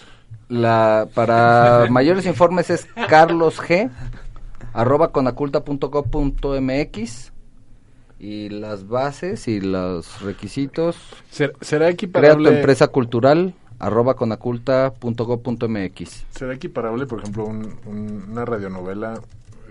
La, 0.50 1.09
para 1.14 1.87
mayores 1.90 2.26
informes 2.26 2.69
es 2.71 2.87
Carlos 3.09 3.59
G 3.61 3.88
arroba 4.75 5.11
conaculta.gov.mx 5.12 7.33
y 8.19 8.49
las 8.50 8.87
bases 8.88 9.49
y 9.49 9.61
los 9.62 10.21
requisitos 10.23 10.97
¿Ser- 11.30 11.54
¿Será 11.62 11.87
crea 11.87 11.90
tu 11.90 11.95
equiparable, 11.95 12.50
empresa 12.57 12.88
cultural 12.88 13.54
arroba 13.78 14.14
conaculta.gov.mx 14.14 16.26
será 16.30 16.52
equiparable, 16.54 17.07
por 17.07 17.21
ejemplo, 17.21 17.47
un- 17.47 17.76
un- 17.87 18.26
una 18.30 18.45
radionovela, 18.45 19.19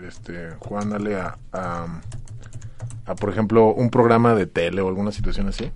este, 0.07 0.49
jugándole 0.59 1.15
a, 1.15 1.37
a, 1.53 1.85
a, 3.05 3.15
por 3.15 3.29
ejemplo, 3.29 3.67
un 3.73 3.91
programa 3.91 4.33
de 4.33 4.47
tele 4.47 4.81
o 4.81 4.87
alguna 4.87 5.11
situación 5.11 5.47
así? 5.49 5.71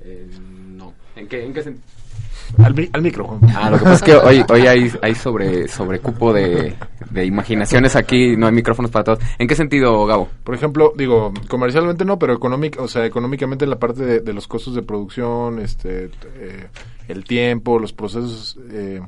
Eh, 0.00 0.28
no. 0.76 0.92
¿En 1.14 1.28
qué, 1.28 1.44
en 1.44 1.52
qué 1.54 1.64
sen- 1.64 1.78
Al, 2.58 2.90
al 2.92 3.02
micro, 3.02 3.24
Juan. 3.24 3.40
Ah, 3.54 3.70
lo 3.70 3.78
que 3.78 3.84
pasa 3.84 3.94
es 3.96 4.02
que 4.02 4.14
hoy, 4.14 4.44
hoy 4.48 4.66
hay, 4.66 4.92
hay 5.02 5.14
sobre, 5.14 5.68
sobre 5.68 6.00
cupo 6.00 6.32
de, 6.32 6.74
de 7.10 7.24
imaginaciones 7.24 7.96
aquí, 7.96 8.36
no 8.36 8.46
hay 8.46 8.52
micrófonos 8.52 8.90
para 8.90 9.04
todos. 9.04 9.18
¿En 9.38 9.46
qué 9.46 9.54
sentido, 9.54 10.06
Gabo? 10.06 10.28
Por 10.44 10.54
ejemplo, 10.54 10.92
digo, 10.96 11.32
comercialmente 11.48 12.04
no, 12.04 12.18
pero 12.18 12.34
económica, 12.34 12.82
o 12.82 12.88
sea, 12.88 13.04
económicamente 13.04 13.64
en 13.64 13.70
la 13.70 13.78
parte 13.78 14.04
de, 14.04 14.20
de 14.20 14.32
los 14.32 14.46
costos 14.46 14.74
de 14.74 14.82
producción, 14.82 15.58
este, 15.58 16.10
eh, 16.36 16.68
el 17.08 17.24
tiempo, 17.24 17.78
los 17.78 17.92
procesos, 17.92 18.58
eh, 18.70 19.00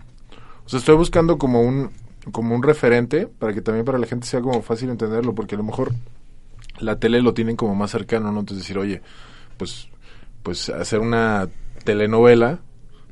o 0.64 0.68
sea, 0.68 0.78
estoy 0.78 0.96
buscando 0.96 1.38
como 1.38 1.62
un, 1.62 1.90
como 2.32 2.54
un 2.54 2.62
referente 2.62 3.26
para 3.26 3.52
que 3.54 3.62
también 3.62 3.84
para 3.84 3.98
la 3.98 4.06
gente 4.06 4.26
sea 4.26 4.40
como 4.40 4.62
fácil 4.62 4.90
entenderlo, 4.90 5.34
porque 5.34 5.54
a 5.54 5.58
lo 5.58 5.64
mejor 5.64 5.92
la 6.80 6.98
tele 6.98 7.22
lo 7.22 7.34
tienen 7.34 7.56
como 7.56 7.74
más 7.74 7.90
cercano, 7.90 8.30
¿no? 8.32 8.40
Entonces 8.40 8.64
decir, 8.64 8.78
oye, 8.78 9.00
pues, 9.56 9.88
pues 10.42 10.68
hacer 10.68 11.00
una 11.00 11.48
telenovela, 11.84 12.60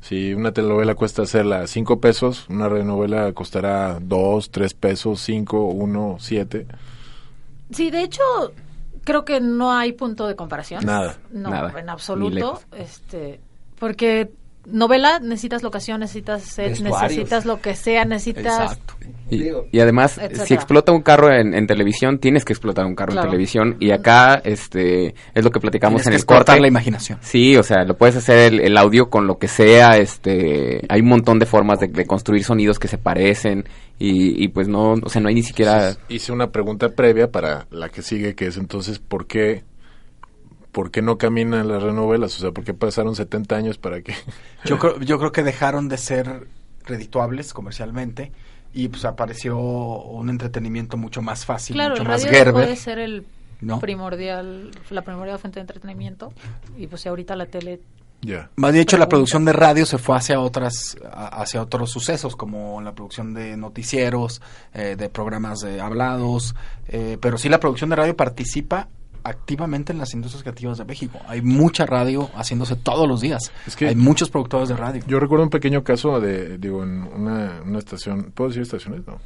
si 0.01 0.33
una 0.33 0.51
telenovela 0.51 0.95
cuesta 0.95 1.23
hacerla 1.23 1.67
cinco 1.67 1.99
pesos, 1.99 2.45
una 2.49 2.69
radionovela 2.69 3.33
costará 3.33 3.99
dos, 3.99 4.51
tres 4.51 4.73
pesos, 4.73 5.19
cinco, 5.21 5.65
uno, 5.65 6.17
siete. 6.19 6.67
Sí, 7.71 7.91
de 7.91 8.03
hecho, 8.03 8.23
creo 9.03 9.25
que 9.25 9.39
no 9.39 9.71
hay 9.71 9.93
punto 9.93 10.27
de 10.27 10.35
comparación. 10.35 10.85
Nada. 10.85 11.17
No, 11.31 11.49
Nada. 11.49 11.79
en 11.79 11.89
absoluto. 11.89 12.61
Este, 12.77 13.39
porque 13.79 14.31
novela 14.67 15.19
necesitas 15.19 15.63
locación, 15.63 15.99
necesitas 16.01 16.43
set, 16.43 16.79
necesitas 16.81 17.45
lo 17.45 17.59
que 17.61 17.75
sea, 17.75 18.05
necesitas 18.05 18.79
Y, 19.29 19.49
y 19.71 19.79
además, 19.81 20.17
Etcétera. 20.17 20.45
si 20.45 20.53
explota 20.53 20.91
un 20.93 21.01
carro 21.01 21.31
en, 21.33 21.53
en 21.53 21.67
televisión, 21.67 22.19
tienes 22.19 22.45
que 22.45 22.53
explotar 22.53 22.85
un 22.85 22.95
carro 22.95 23.11
Claro. 23.11 23.27
en 23.27 23.31
televisión. 23.31 23.75
Y 23.79 23.91
acá, 23.91 24.35
este, 24.43 25.15
es 25.33 25.43
lo 25.43 25.51
que 25.51 25.59
platicamos 25.59 26.01
Tienes 26.01 26.21
en 26.21 26.25
que 26.27 26.33
el 26.33 26.37
corte. 26.37 26.59
la 26.61 26.67
imaginación. 26.67 27.17
Sí, 27.21 27.55
o 27.57 27.63
sea, 27.63 27.83
lo 27.83 27.97
puedes 27.97 28.15
hacer 28.15 28.53
el, 28.53 28.59
el 28.61 28.77
audio 28.77 29.09
con 29.09 29.27
lo 29.27 29.37
que 29.37 29.47
sea, 29.49 29.97
este, 29.97 30.81
hay 30.89 31.01
un 31.01 31.07
montón 31.09 31.39
de 31.39 31.45
formas 31.45 31.79
de, 31.79 31.87
de 31.87 32.05
construir 32.05 32.43
sonidos 32.45 32.79
que 32.79 32.87
se 32.87 32.97
parecen 32.97 33.65
y, 33.99 34.41
y 34.43 34.47
pues 34.49 34.67
no, 34.67 34.93
o 34.93 35.09
sea, 35.09 35.21
no 35.21 35.27
hay 35.29 35.35
ni 35.35 35.43
siquiera... 35.43 35.95
hice 36.07 36.31
una 36.31 36.51
pregunta 36.51 36.89
previa 36.89 37.29
para 37.31 37.67
la 37.71 37.89
que 37.89 38.01
sigue, 38.01 38.33
que 38.35 38.47
es 38.47 38.57
entonces, 38.57 38.99
¿por 38.99 39.27
qué, 39.27 39.63
por 40.77 40.91
qué 40.91 41.01
no 41.01 41.17
caminan 41.17 41.67
las 41.67 41.81
renovelas? 41.81 42.37
O 42.37 42.39
sea, 42.39 42.51
¿por 42.51 42.63
qué 42.63 42.75
pasaron 42.75 43.15
70 43.15 43.55
años 43.55 43.79
para 43.79 44.03
que...? 44.03 44.13
Yo 44.63 44.77
creo, 44.77 44.99
yo 44.99 45.17
creo 45.17 45.31
que 45.31 45.41
dejaron 45.41 45.89
de 45.89 45.97
ser 45.97 46.45
redituables 46.85 47.51
comercialmente 47.51 48.31
y 48.75 48.87
pues 48.89 49.03
apareció 49.03 49.57
un 49.57 50.29
entretenimiento 50.29 50.95
mucho 50.95 51.23
más 51.23 51.47
fácil, 51.47 51.73
Claro, 51.77 51.91
mucho 51.95 52.03
el 52.03 52.07
más 52.09 52.21
radio 52.21 52.37
Gerber. 52.37 52.53
puede 52.53 52.75
ser 52.75 52.99
el 52.99 53.25
¿no? 53.59 53.79
primordial, 53.79 54.69
la 54.91 55.01
primordial 55.01 55.39
fuente 55.39 55.55
de 55.59 55.61
entretenimiento 55.61 56.31
y 56.77 56.85
pues 56.85 57.01
si 57.01 57.09
ahorita 57.09 57.35
la 57.35 57.47
tele 57.47 57.79
Ya. 58.21 58.51
Más 58.55 58.71
de 58.71 58.81
hecho, 58.81 58.99
la 58.99 59.09
producción 59.09 59.45
de 59.45 59.53
radio 59.53 59.83
se 59.87 59.97
fue 59.97 60.15
hacia 60.15 60.39
otras, 60.39 60.95
hacia 61.11 61.59
otros 61.59 61.89
sucesos, 61.89 62.35
como 62.35 62.81
la 62.81 62.93
producción 62.93 63.33
de 63.33 63.57
noticieros, 63.57 64.43
eh, 64.75 64.95
de 64.95 65.09
programas 65.09 65.61
de 65.61 65.81
hablados, 65.81 66.53
eh, 66.87 67.17
pero 67.19 67.39
sí 67.39 67.49
la 67.49 67.59
producción 67.59 67.89
de 67.89 67.95
radio 67.95 68.15
participa 68.15 68.89
activamente 69.27 69.91
en 69.91 69.99
las 69.99 70.13
industrias 70.13 70.43
creativas 70.43 70.77
de 70.77 70.85
México. 70.85 71.19
Hay 71.27 71.41
mucha 71.41 71.85
radio 71.85 72.29
haciéndose 72.35 72.75
todos 72.75 73.07
los 73.07 73.21
días. 73.21 73.51
Es 73.65 73.75
que- 73.75 73.87
Hay 73.87 73.95
muchos 73.95 74.29
productores 74.29 74.69
de 74.69 74.75
radio. 74.75 75.03
Yo 75.07 75.19
recuerdo 75.19 75.43
un 75.43 75.49
pequeño 75.49 75.83
caso 75.83 76.19
de, 76.19 76.57
digo, 76.57 76.83
en 76.83 77.03
una, 77.03 77.61
una 77.65 77.79
estación, 77.79 78.31
¿puedo 78.33 78.49
decir 78.49 78.63
estaciones? 78.63 79.05
No. 79.07 79.17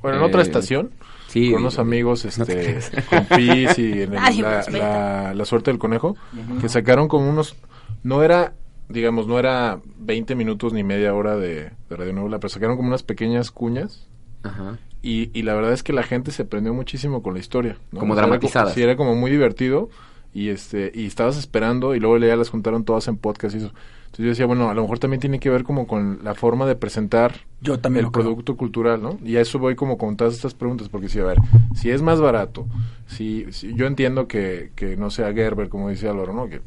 Bueno, 0.00 0.16
en 0.18 0.24
Eh, 0.24 0.26
otra 0.26 0.42
estación, 0.42 0.90
sí, 1.28 1.52
con 1.52 1.60
unos 1.60 1.78
eh, 1.78 1.80
amigos, 1.80 2.24
este, 2.24 2.80
con 3.08 3.24
Pis 3.26 3.78
y 3.78 4.02
en 4.02 4.14
el- 4.14 4.40
la, 4.42 4.64
la- 4.70 5.34
la 5.34 5.44
suerte 5.44 5.70
del 5.70 5.78
conejo, 5.78 6.16
que 6.60 6.68
sacaron 6.68 7.06
como 7.08 7.28
unos, 7.30 7.54
no 8.02 8.22
era, 8.24 8.54
digamos, 8.88 9.26
no 9.28 9.38
era 9.38 9.80
20 9.98 10.34
minutos 10.34 10.72
ni 10.72 10.82
media 10.82 11.14
hora 11.14 11.36
de, 11.36 11.70
de 11.88 11.96
radionovela, 11.96 12.38
pero 12.40 12.48
sacaron 12.48 12.76
como 12.76 12.88
unas 12.88 13.02
pequeñas 13.04 13.50
cuñas 13.52 14.08
Ajá. 14.42 14.76
Y, 15.02 15.30
y 15.38 15.42
la 15.42 15.54
verdad 15.54 15.72
es 15.72 15.82
que 15.82 15.92
la 15.92 16.02
gente 16.02 16.30
se 16.30 16.44
prendió 16.44 16.72
muchísimo 16.74 17.22
con 17.22 17.34
la 17.34 17.40
historia. 17.40 17.76
¿no? 17.90 18.00
Como 18.00 18.14
dramatizadas. 18.14 18.74
sí, 18.74 18.82
era 18.82 18.96
como 18.96 19.14
muy 19.16 19.30
divertido 19.30 19.90
y 20.34 20.48
este 20.48 20.90
y 20.94 21.06
estabas 21.06 21.36
esperando 21.36 21.94
y 21.94 22.00
luego 22.00 22.16
ya 22.18 22.36
las 22.36 22.48
juntaron 22.50 22.84
todas 22.84 23.08
en 23.08 23.16
podcast 23.16 23.54
y 23.54 23.58
eso. 23.58 23.72
Entonces 24.06 24.24
yo 24.24 24.28
decía, 24.30 24.46
bueno, 24.46 24.68
a 24.68 24.74
lo 24.74 24.82
mejor 24.82 24.98
también 24.98 25.20
tiene 25.20 25.40
que 25.40 25.48
ver 25.48 25.64
como 25.64 25.86
con 25.86 26.18
la 26.22 26.34
forma 26.34 26.66
de 26.66 26.74
presentar 26.76 27.32
Yo 27.62 27.78
también 27.80 28.04
el 28.04 28.12
creo. 28.12 28.24
producto 28.24 28.56
cultural, 28.58 29.02
¿no? 29.02 29.18
Y 29.24 29.36
a 29.36 29.40
eso 29.40 29.58
voy 29.58 29.74
como 29.74 29.96
con 29.96 30.18
todas 30.18 30.34
estas 30.34 30.52
preguntas, 30.52 30.90
porque 30.90 31.08
si, 31.08 31.18
a 31.18 31.24
ver, 31.24 31.38
si 31.74 31.88
es 31.90 32.02
más 32.02 32.20
barato, 32.20 32.66
si, 33.06 33.46
si- 33.52 33.74
yo 33.74 33.86
entiendo 33.86 34.28
que, 34.28 34.70
que 34.76 34.98
no 34.98 35.08
sea 35.10 35.32
Gerber, 35.32 35.70
como 35.70 35.88
dice 35.88 36.08
Álvaro, 36.08 36.34
¿no? 36.34 36.46
Que 36.50 36.60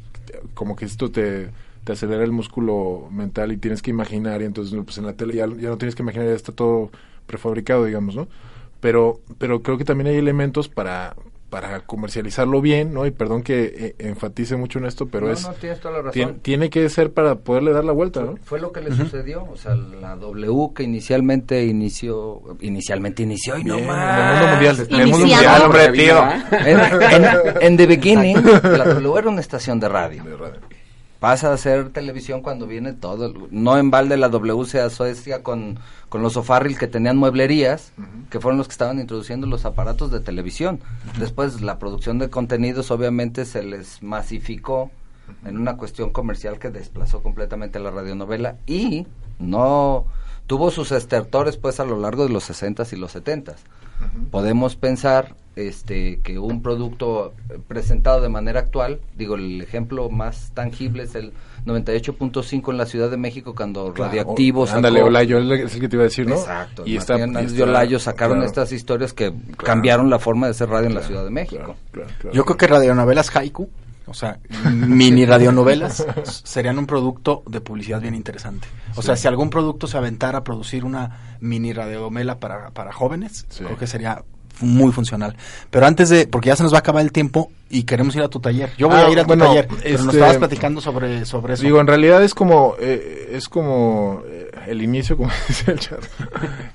como 0.55 0.75
que 0.75 0.85
esto 0.85 1.11
te, 1.11 1.49
te 1.83 1.91
acelera 1.93 2.23
el 2.23 2.31
músculo 2.31 3.07
mental 3.11 3.51
y 3.51 3.57
tienes 3.57 3.83
que 3.83 3.91
imaginar, 3.91 4.41
y 4.41 4.45
entonces 4.45 4.75
pues 4.83 4.97
en 4.97 5.05
la 5.05 5.13
tele 5.13 5.35
ya, 5.35 5.45
ya 5.47 5.69
no 5.69 5.77
tienes 5.77 5.93
que 5.93 6.01
imaginar, 6.01 6.27
ya 6.27 6.33
está 6.33 6.51
todo 6.51 6.89
prefabricado, 7.25 7.85
digamos, 7.85 8.15
¿no? 8.15 8.27
Pero, 8.79 9.19
pero 9.37 9.61
creo 9.61 9.77
que 9.77 9.85
también 9.85 10.07
hay 10.07 10.17
elementos 10.17 10.69
para 10.69 11.15
para 11.47 11.79
comercializarlo 11.81 12.59
bien, 12.59 12.93
¿no? 12.93 13.05
Y 13.05 13.11
perdón 13.11 13.41
que 13.41 13.63
eh, 13.77 13.95
enfatice 13.99 14.57
mucho 14.57 14.79
en 14.79 14.85
esto, 14.85 15.05
pero 15.05 15.27
No, 15.27 15.31
es 15.33 15.43
no, 15.43 15.53
tienes 15.53 15.79
toda 15.79 15.93
la 15.93 16.01
razón. 16.01 16.13
tien- 16.13 16.41
tiene 16.41 16.69
que 16.69 16.89
ser 16.89 17.13
para 17.13 17.35
poderle 17.35 17.71
dar 17.71 17.85
la 17.85 17.93
vuelta, 17.93 18.21
¿no? 18.23 18.35
Fue 18.43 18.59
lo 18.59 18.73
que 18.73 18.81
le 18.81 18.93
sucedió, 18.93 19.45
o 19.49 19.55
sea, 19.55 19.73
la 19.75 20.17
W 20.17 20.71
que 20.75 20.83
inicialmente 20.83 21.63
inició, 21.63 22.41
inicialmente 22.59 23.23
inició 23.23 23.57
y 23.57 23.63
no 23.63 23.79
más. 23.79 24.41
en 24.41 24.41
el 24.41 24.41
mundo 24.41 24.51
mundial, 24.51 24.87
en 24.89 24.99
el 24.99 25.07
mundo 25.07 25.25
Iniciando. 25.25 25.49
mundial, 25.49 25.61
hombre, 25.61 25.91
tío. 25.93 26.59
En, 26.67 27.23
en- 27.23 27.57
en 27.61 27.77
The 27.77 27.87
Beginning, 27.87 28.35
la 28.43 28.85
W 28.85 29.17
era 29.19 29.29
una 29.29 29.39
estación 29.41 29.79
de 29.79 29.87
radio. 29.87 30.23
Pasa 31.25 31.51
a 31.51 31.57
ser 31.57 31.89
televisión 31.89 32.43
cuando 32.43 32.67
viene 32.67 32.93
todo. 32.93 33.33
No 33.49 33.79
en 33.79 33.89
balde 33.89 34.15
la 34.15 34.29
W 34.29 34.63
se 34.65 34.79
asocia 34.79 35.41
con, 35.41 35.79
con 36.07 36.21
los 36.21 36.37
O'Farrill 36.37 36.77
que 36.77 36.85
tenían 36.85 37.17
mueblerías, 37.17 37.93
que 38.29 38.39
fueron 38.39 38.59
los 38.59 38.67
que 38.67 38.73
estaban 38.73 38.99
introduciendo 38.99 39.47
los 39.47 39.65
aparatos 39.65 40.11
de 40.11 40.19
televisión. 40.19 40.79
Después 41.17 41.61
la 41.61 41.79
producción 41.79 42.19
de 42.19 42.29
contenidos 42.29 42.91
obviamente 42.91 43.45
se 43.45 43.63
les 43.63 44.03
masificó 44.03 44.91
en 45.45 45.57
una 45.57 45.77
cuestión 45.77 46.11
comercial 46.11 46.59
que 46.59 46.69
desplazó 46.69 47.23
completamente 47.23 47.79
la 47.79 47.89
radionovela 47.89 48.57
y 48.67 49.07
no 49.39 50.05
tuvo 50.45 50.69
sus 50.69 50.91
estertores 50.91 51.57
pues 51.57 51.79
a 51.79 51.85
lo 51.85 51.99
largo 51.99 52.27
de 52.27 52.33
los 52.33 52.47
60s 52.47 52.93
y 52.93 52.97
los 52.97 53.15
70s. 53.15 53.55
Podemos 54.29 54.75
pensar 54.75 55.35
este 55.55 56.19
que 56.23 56.37
un 56.39 56.61
producto 56.61 57.33
presentado 57.67 58.21
de 58.21 58.29
manera 58.29 58.59
actual, 58.59 58.99
digo, 59.17 59.35
el 59.35 59.61
ejemplo 59.61 60.09
más 60.09 60.51
tangible 60.53 61.03
es 61.03 61.15
el 61.15 61.31
98.5 61.65 62.71
en 62.71 62.77
la 62.77 62.85
Ciudad 62.85 63.09
de 63.09 63.17
México 63.17 63.55
cuando 63.55 63.91
Radioactivo 63.93 64.65
sacó- 64.65 64.77
Ándale, 64.77 65.01
Olayo, 65.01 65.39
es 65.53 65.73
el 65.75 65.79
que 65.81 65.89
te 65.89 65.95
iba 65.95 66.03
a 66.03 66.05
decir, 66.07 66.27
¿no? 66.27 66.35
Exacto. 66.35 66.83
Y 66.85 66.97
está, 66.97 67.17
y 67.19 67.45
de 67.47 67.63
Olayo 67.63 67.99
sacaron 67.99 68.37
claro, 68.37 68.47
estas 68.47 68.71
historias 68.71 69.13
que 69.13 69.33
cambiaron 69.57 70.09
la 70.09 70.19
forma 70.19 70.47
de 70.47 70.51
hacer 70.51 70.69
radio 70.69 70.87
en 70.87 70.95
la 70.95 71.01
Ciudad 71.01 71.23
de 71.23 71.29
México. 71.31 71.75
claro, 71.91 72.09
claro. 72.19 72.35
Yo 72.35 72.45
creo 72.45 72.57
que 72.57 72.67
radionovelas 72.67 73.35
haiku, 73.35 73.69
o 74.07 74.13
sea, 74.13 74.37
mini 74.71 75.25
radionovelas, 75.25 76.05
serían 76.43 76.77
un 76.77 76.85
producto 76.85 77.43
de 77.47 77.61
publicidad 77.61 78.01
bien 78.01 78.13
interesante. 78.13 78.67
O 78.95 79.01
sea, 79.01 79.15
si 79.15 79.27
algún 79.27 79.49
producto 79.49 79.87
se 79.87 79.97
aventara 79.97 80.39
a 80.39 80.43
producir 80.43 80.85
una 80.85 81.37
mini 81.39 81.73
radionovela 81.73 82.39
para, 82.39 82.69
para 82.71 82.91
jóvenes, 82.93 83.45
Sí. 83.49 83.63
creo 83.63 83.77
que 83.77 83.87
sería 83.87 84.23
muy 84.61 84.91
funcional. 84.91 85.35
Pero 85.69 85.85
antes 85.85 86.09
de, 86.09 86.27
porque 86.27 86.47
ya 86.47 86.55
se 86.55 86.63
nos 86.63 86.73
va 86.73 86.77
a 86.77 86.79
acabar 86.79 87.03
el 87.03 87.11
tiempo 87.11 87.51
y 87.69 87.83
queremos 87.83 88.15
ir 88.15 88.21
a 88.21 88.29
tu 88.29 88.39
taller. 88.39 88.71
Yo 88.77 88.87
voy 88.87 88.97
Ah, 88.97 89.07
a 89.07 89.09
ir 89.11 89.19
a 89.19 89.23
tu 89.23 89.27
bueno, 89.27 89.45
taller, 89.45 89.67
pero 89.67 89.79
nos 89.79 90.05
este, 90.05 90.17
estabas 90.17 90.37
platicando 90.37 90.81
sobre, 90.81 91.25
sobre 91.25 91.53
eso. 91.55 91.63
Digo, 91.63 91.79
en 91.79 91.87
realidad 91.87 92.23
es 92.23 92.33
como 92.33 92.75
eh, 92.79 93.29
es 93.31 93.49
como 93.49 94.21
eh, 94.27 94.51
el 94.67 94.81
inicio, 94.81 95.17
como 95.17 95.29
dice 95.47 95.71
el 95.71 95.79
chat, 95.79 96.03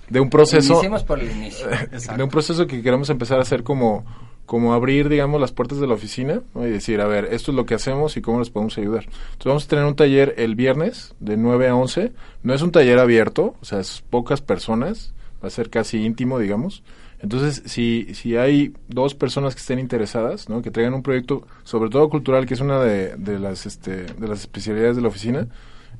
de 0.08 0.20
un 0.20 0.30
proceso 0.30 0.72
Iniciemos 0.74 1.04
por 1.04 1.20
el 1.20 1.30
inicio. 1.30 1.66
de 2.16 2.22
un 2.22 2.30
proceso 2.30 2.66
que 2.66 2.82
queremos 2.82 3.08
empezar 3.10 3.38
a 3.38 3.42
hacer 3.42 3.62
como 3.62 4.04
como 4.50 4.74
abrir, 4.74 5.08
digamos, 5.08 5.40
las 5.40 5.52
puertas 5.52 5.78
de 5.78 5.86
la 5.86 5.94
oficina 5.94 6.40
¿no? 6.56 6.66
y 6.66 6.70
decir, 6.70 7.00
a 7.00 7.06
ver, 7.06 7.26
esto 7.26 7.52
es 7.52 7.56
lo 7.56 7.66
que 7.66 7.74
hacemos 7.74 8.16
y 8.16 8.20
cómo 8.20 8.40
les 8.40 8.50
podemos 8.50 8.76
ayudar. 8.78 9.04
Entonces 9.04 9.44
vamos 9.44 9.64
a 9.64 9.68
tener 9.68 9.84
un 9.84 9.94
taller 9.94 10.34
el 10.38 10.56
viernes 10.56 11.14
de 11.20 11.36
9 11.36 11.68
a 11.68 11.76
11. 11.76 12.12
No 12.42 12.52
es 12.52 12.60
un 12.60 12.72
taller 12.72 12.98
abierto, 12.98 13.54
o 13.60 13.64
sea, 13.64 13.78
es 13.78 14.02
pocas 14.10 14.40
personas, 14.40 15.14
va 15.40 15.46
a 15.46 15.50
ser 15.50 15.70
casi 15.70 16.04
íntimo, 16.04 16.40
digamos. 16.40 16.82
Entonces, 17.22 17.62
si, 17.66 18.14
si 18.14 18.36
hay 18.36 18.72
dos 18.88 19.14
personas 19.14 19.54
que 19.54 19.60
estén 19.60 19.78
interesadas, 19.78 20.48
¿no? 20.48 20.62
que 20.62 20.70
traigan 20.70 20.94
un 20.94 21.02
proyecto, 21.02 21.46
sobre 21.64 21.90
todo 21.90 22.08
cultural, 22.08 22.46
que 22.46 22.54
es 22.54 22.60
una 22.60 22.80
de, 22.80 23.14
de 23.16 23.38
las, 23.38 23.66
este, 23.66 24.04
de 24.04 24.28
las 24.28 24.40
especialidades 24.40 24.96
de 24.96 25.02
la 25.02 25.08
oficina, 25.08 25.46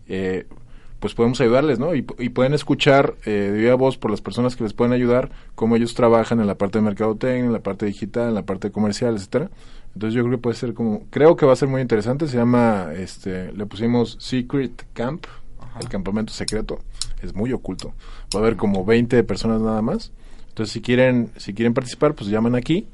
eh, 0.09 0.47
pues 0.99 1.15
podemos 1.15 1.41
ayudarles, 1.41 1.79
¿no? 1.79 1.95
Y, 1.95 2.05
y 2.19 2.29
pueden 2.29 2.53
escuchar 2.53 3.15
eh, 3.25 3.31
de 3.31 3.59
viva 3.59 3.75
voz 3.75 3.97
por 3.97 4.11
las 4.11 4.21
personas 4.21 4.55
que 4.55 4.65
les 4.65 4.75
pueden 4.75 4.93
ayudar, 4.93 5.31
cómo 5.55 5.77
ellos 5.77 5.95
trabajan 5.95 6.41
en 6.41 6.47
la 6.47 6.57
parte 6.57 6.79
de 6.79 6.83
mercadotecnia, 6.83 7.47
en 7.47 7.53
la 7.53 7.61
parte 7.61 7.87
digital, 7.87 8.29
en 8.29 8.35
la 8.35 8.43
parte 8.43 8.71
comercial, 8.71 9.17
etcétera. 9.17 9.51
Entonces 9.95 10.15
yo 10.15 10.23
creo 10.23 10.37
que 10.37 10.43
puede 10.43 10.57
ser 10.57 10.75
como, 10.75 11.05
creo 11.11 11.37
que 11.37 11.47
va 11.47 11.55
a 11.55 11.57
ser 11.57 11.69
muy 11.69 11.81
interesante, 11.81 12.29
se 12.29 12.37
llama, 12.37 12.91
este, 12.95 13.51
le 13.53 13.67
pusimos 13.67 14.19
Secret 14.21 14.85
Camp, 14.93 15.25
el 15.81 15.89
campamento 15.89 16.33
secreto, 16.33 16.81
es 17.23 17.35
muy 17.35 17.53
oculto. 17.53 17.95
Va 18.35 18.41
a 18.41 18.43
haber 18.43 18.57
como 18.57 18.85
20 18.85 19.25
personas 19.25 19.61
nada 19.63 19.81
más. 19.83 20.13
Entonces 20.61 20.75
si 20.75 20.83
quieren, 20.83 21.33
si 21.39 21.55
quieren 21.55 21.73
participar, 21.73 22.15
pues 22.15 22.29
llaman 22.29 22.55
aquí 22.55 22.87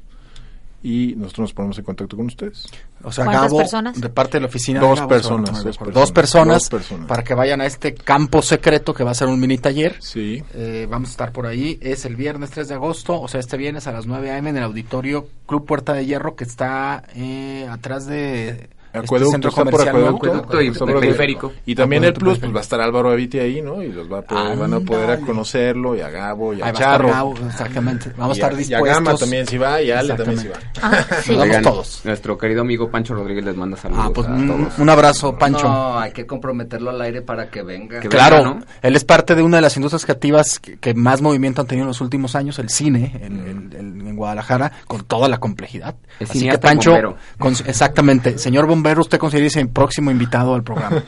y 0.81 1.15
nosotros 1.17 1.39
nos 1.39 1.53
ponemos 1.53 1.77
en 1.77 1.83
contacto 1.83 2.15
con 2.15 2.27
ustedes. 2.27 2.65
O 3.03 3.11
sea, 3.11 3.25
¿Cuántas 3.25 3.47
Gabo, 3.47 3.57
personas? 3.57 3.99
de 3.99 4.07
parte 4.07 4.37
de 4.37 4.41
la 4.41 4.47
oficina. 4.47 4.79
Dos 4.79 4.91
de 4.91 4.95
Gabo, 4.95 5.09
personas, 5.09 5.51
dos 5.51 5.77
personas, 5.77 6.11
personas, 6.13 6.61
dos 6.61 6.69
personas. 6.69 7.07
para 7.09 7.25
que 7.25 7.33
vayan 7.33 7.59
a 7.59 7.65
este 7.65 7.93
campo 7.93 8.41
secreto 8.41 8.93
que 8.93 9.03
va 9.03 9.11
a 9.11 9.15
ser 9.15 9.27
un 9.27 9.37
mini 9.37 9.57
taller. 9.57 9.97
Sí. 9.99 10.41
Eh, 10.53 10.87
vamos 10.89 11.09
a 11.09 11.11
estar 11.11 11.33
por 11.33 11.45
ahí. 11.45 11.77
Es 11.81 12.05
el 12.05 12.15
viernes 12.15 12.51
3 12.51 12.69
de 12.69 12.75
agosto, 12.75 13.19
o 13.19 13.27
sea, 13.27 13.41
este 13.41 13.57
viernes 13.57 13.85
a 13.87 13.91
las 13.91 14.05
9 14.05 14.31
a.m. 14.31 14.49
en 14.49 14.55
el 14.55 14.63
auditorio 14.63 15.27
Club 15.45 15.65
Puerta 15.65 15.91
de 15.91 16.05
Hierro, 16.05 16.37
que 16.37 16.45
está 16.45 17.03
eh, 17.15 17.67
atrás 17.69 18.05
de 18.05 18.69
Acueducto, 18.93 19.47
está 19.49 19.65
por 19.65 19.93
nuevo. 19.93 20.15
Acueducto 20.17 20.61
y 20.61 20.71
periférico. 20.71 21.53
Y 21.65 21.75
también 21.75 22.03
el 22.03 22.13
plus, 22.13 22.39
pues 22.39 22.53
va 22.53 22.59
a 22.59 22.61
estar 22.61 22.81
Álvaro 22.81 23.11
Aviti 23.11 23.39
ahí, 23.39 23.61
¿no? 23.61 23.81
Y 23.83 23.91
los 23.91 24.11
va 24.11 24.19
a 24.19 24.21
poder- 24.21 24.57
van 24.57 24.73
a 24.73 24.79
poder 24.79 25.11
a 25.11 25.17
conocerlo, 25.19 25.95
y 25.95 26.01
a 26.01 26.09
Gabo, 26.09 26.53
y 26.53 26.61
a 26.61 26.65
Ahí 26.65 26.71
va 26.71 26.77
a 26.77 26.81
Charro. 26.81 27.07
Gabo, 27.09 27.35
exactamente. 27.47 28.11
Vamos 28.17 28.37
y 28.37 28.41
a 28.41 28.43
estar 28.45 28.51
Y 28.53 28.55
a 28.55 28.57
dispuestos. 28.59 28.95
Gama 29.03 29.15
también 29.17 29.47
si 29.47 29.57
va, 29.57 29.81
y 29.81 29.91
a 29.91 29.99
Ale 29.99 30.13
también 30.15 30.39
si 30.39 30.47
va. 30.47 30.55
Ah, 30.81 31.05
sí. 31.21 31.31
Nos 31.31 31.37
vamos 31.39 31.43
Oigan, 31.43 31.63
todos. 31.63 32.01
Nuestro 32.05 32.37
querido 32.37 32.61
amigo 32.61 32.89
Pancho 32.89 33.13
Rodríguez 33.13 33.45
les 33.45 33.55
manda 33.55 33.77
saludos 33.77 34.05
Ah, 34.07 34.11
pues 34.13 34.27
a 34.27 34.31
un, 34.31 34.47
todos. 34.47 34.79
un 34.79 34.89
abrazo, 34.89 35.37
Pancho. 35.37 35.67
No, 35.67 35.99
hay 35.99 36.11
que 36.11 36.25
comprometerlo 36.25 36.89
al 36.89 37.01
aire 37.01 37.21
para 37.21 37.49
que 37.49 37.61
venga. 37.63 37.99
Que 37.99 38.09
Claro, 38.09 38.37
venga, 38.37 38.49
¿no? 38.55 38.65
él 38.81 38.95
es 38.95 39.03
parte 39.03 39.35
de 39.35 39.43
una 39.43 39.57
de 39.57 39.61
las 39.61 39.75
industrias 39.77 40.05
creativas 40.05 40.59
que, 40.59 40.77
que 40.77 40.93
más 40.93 41.21
movimiento 41.21 41.61
han 41.61 41.67
tenido 41.67 41.83
en 41.83 41.89
los 41.89 42.01
últimos 42.01 42.35
años, 42.35 42.57
el 42.59 42.69
cine 42.69 43.11
en, 43.21 43.47
en- 43.47 43.73
en- 43.77 44.07
en 44.07 44.15
Guadalajara, 44.15 44.71
con 44.87 45.03
toda 45.03 45.27
la 45.27 45.37
complejidad. 45.39 45.95
Es 46.19 46.29
Así 46.31 46.49
que 46.49 46.57
Pancho, 46.57 46.91
con- 47.37 47.53
exactamente, 47.65 48.37
señor 48.37 48.65
bombero, 48.77 49.01
usted 49.01 49.17
considera 49.17 49.61
el 49.61 49.69
próximo 49.69 50.11
invitado 50.11 50.53
al 50.53 50.63
programa. 50.63 51.03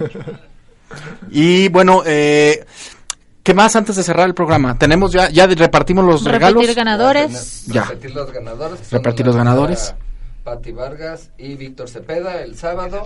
y 1.31 1.69
bueno, 1.69 2.03
eh, 2.05 2.65
¿qué 3.43 3.53
más 3.53 3.75
antes 3.75 3.95
de 3.95 4.03
cerrar 4.03 4.27
el 4.27 4.33
programa? 4.33 4.77
Tenemos 4.77 5.11
ya, 5.11 5.29
ya 5.29 5.47
repartimos 5.47 6.05
los 6.05 6.23
regalos. 6.23 6.61
Repetir 6.61 6.75
ganadores. 6.75 7.65
Ya. 7.67 7.83
Repetir 7.85 8.15
los 8.15 8.31
ganadores. 8.31 8.91
Repetir 8.91 9.25
los 9.25 9.35
ganadores. 9.35 9.95
Pati 10.43 10.71
Vargas 10.71 11.29
y 11.37 11.55
Víctor 11.55 11.89
Cepeda 11.89 12.41
el 12.41 12.55
sábado. 12.55 13.05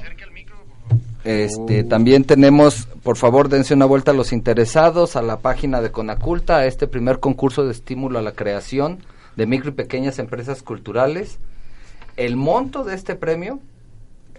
Este, 1.24 1.84
también 1.86 2.26
tenemos, 2.26 2.88
por 3.02 3.16
favor, 3.16 3.48
dense 3.48 3.74
una 3.74 3.86
vuelta 3.86 4.12
a 4.12 4.14
los 4.14 4.34
interesados 4.34 5.16
a 5.16 5.22
la 5.22 5.38
página 5.38 5.82
de 5.82 5.92
Conaculta, 5.92 6.58
a 6.58 6.66
este 6.66 6.86
primer 6.88 7.20
concurso 7.20 7.66
de 7.66 7.72
estímulo 7.72 8.20
a 8.20 8.22
la 8.22 8.34
creación 8.34 9.00
de 9.36 9.46
micro 9.46 9.70
y 9.70 9.74
pequeñas 9.74 10.20
empresas 10.20 10.62
culturales. 10.62 11.40
El 12.18 12.36
monto 12.36 12.84
de 12.84 12.96
este 12.96 13.16
premio 13.16 13.60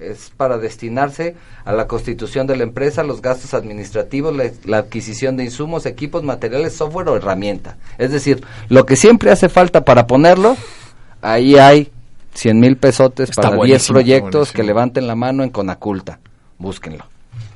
es 0.01 0.31
para 0.37 0.59
destinarse 0.59 1.37
a 1.65 1.73
la 1.73 1.87
constitución 1.87 2.47
de 2.47 2.57
la 2.57 2.65
empresa, 2.65 3.03
los 3.03 3.23
gastos 3.23 3.55
administrativos, 3.55 4.35
la, 4.35 4.51
la 4.65 4.79
adquisición 4.79 5.37
de 5.37 5.45
insumos, 5.45 5.87
equipos, 5.87 6.23
materiales, 6.23 6.75
software 6.75 7.09
o 7.09 7.17
herramienta. 7.17 7.77
Es 7.99 8.11
decir, 8.11 8.45
lo 8.69 8.87
que 8.87 8.97
siempre 8.97 9.31
hace 9.31 9.49
falta 9.49 9.85
para 9.85 10.07
ponerlo, 10.07 10.57
ahí 11.23 11.57
hay 11.57 11.91
100 12.35 12.61
mil 12.61 12.77
pesotes 12.77 13.31
Está 13.31 13.43
para 13.43 13.57
10 13.57 13.59
buenísimo, 13.59 13.95
proyectos 13.95 14.53
que 14.53 14.63
levanten 14.63 15.07
la 15.07 15.15
mano 15.15 15.43
en 15.43 15.51
Conaculta. 15.51 16.19
Búsquenlo. 16.59 17.05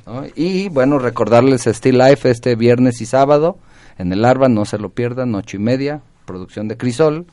¿no? 0.05 0.23
Y 0.35 0.69
bueno, 0.69 0.99
recordarles 0.99 1.65
Still 1.65 1.97
Life 1.97 2.29
este 2.29 2.55
viernes 2.55 3.01
y 3.01 3.05
sábado 3.05 3.57
en 3.99 4.13
el 4.13 4.23
Arba, 4.23 4.47
no 4.47 4.63
se 4.63 4.79
lo 4.79 4.89
pierdan, 4.89 5.35
ocho 5.35 5.57
y 5.57 5.59
media, 5.59 6.01
producción 6.25 6.69
de 6.69 6.77
Crisol, 6.77 7.25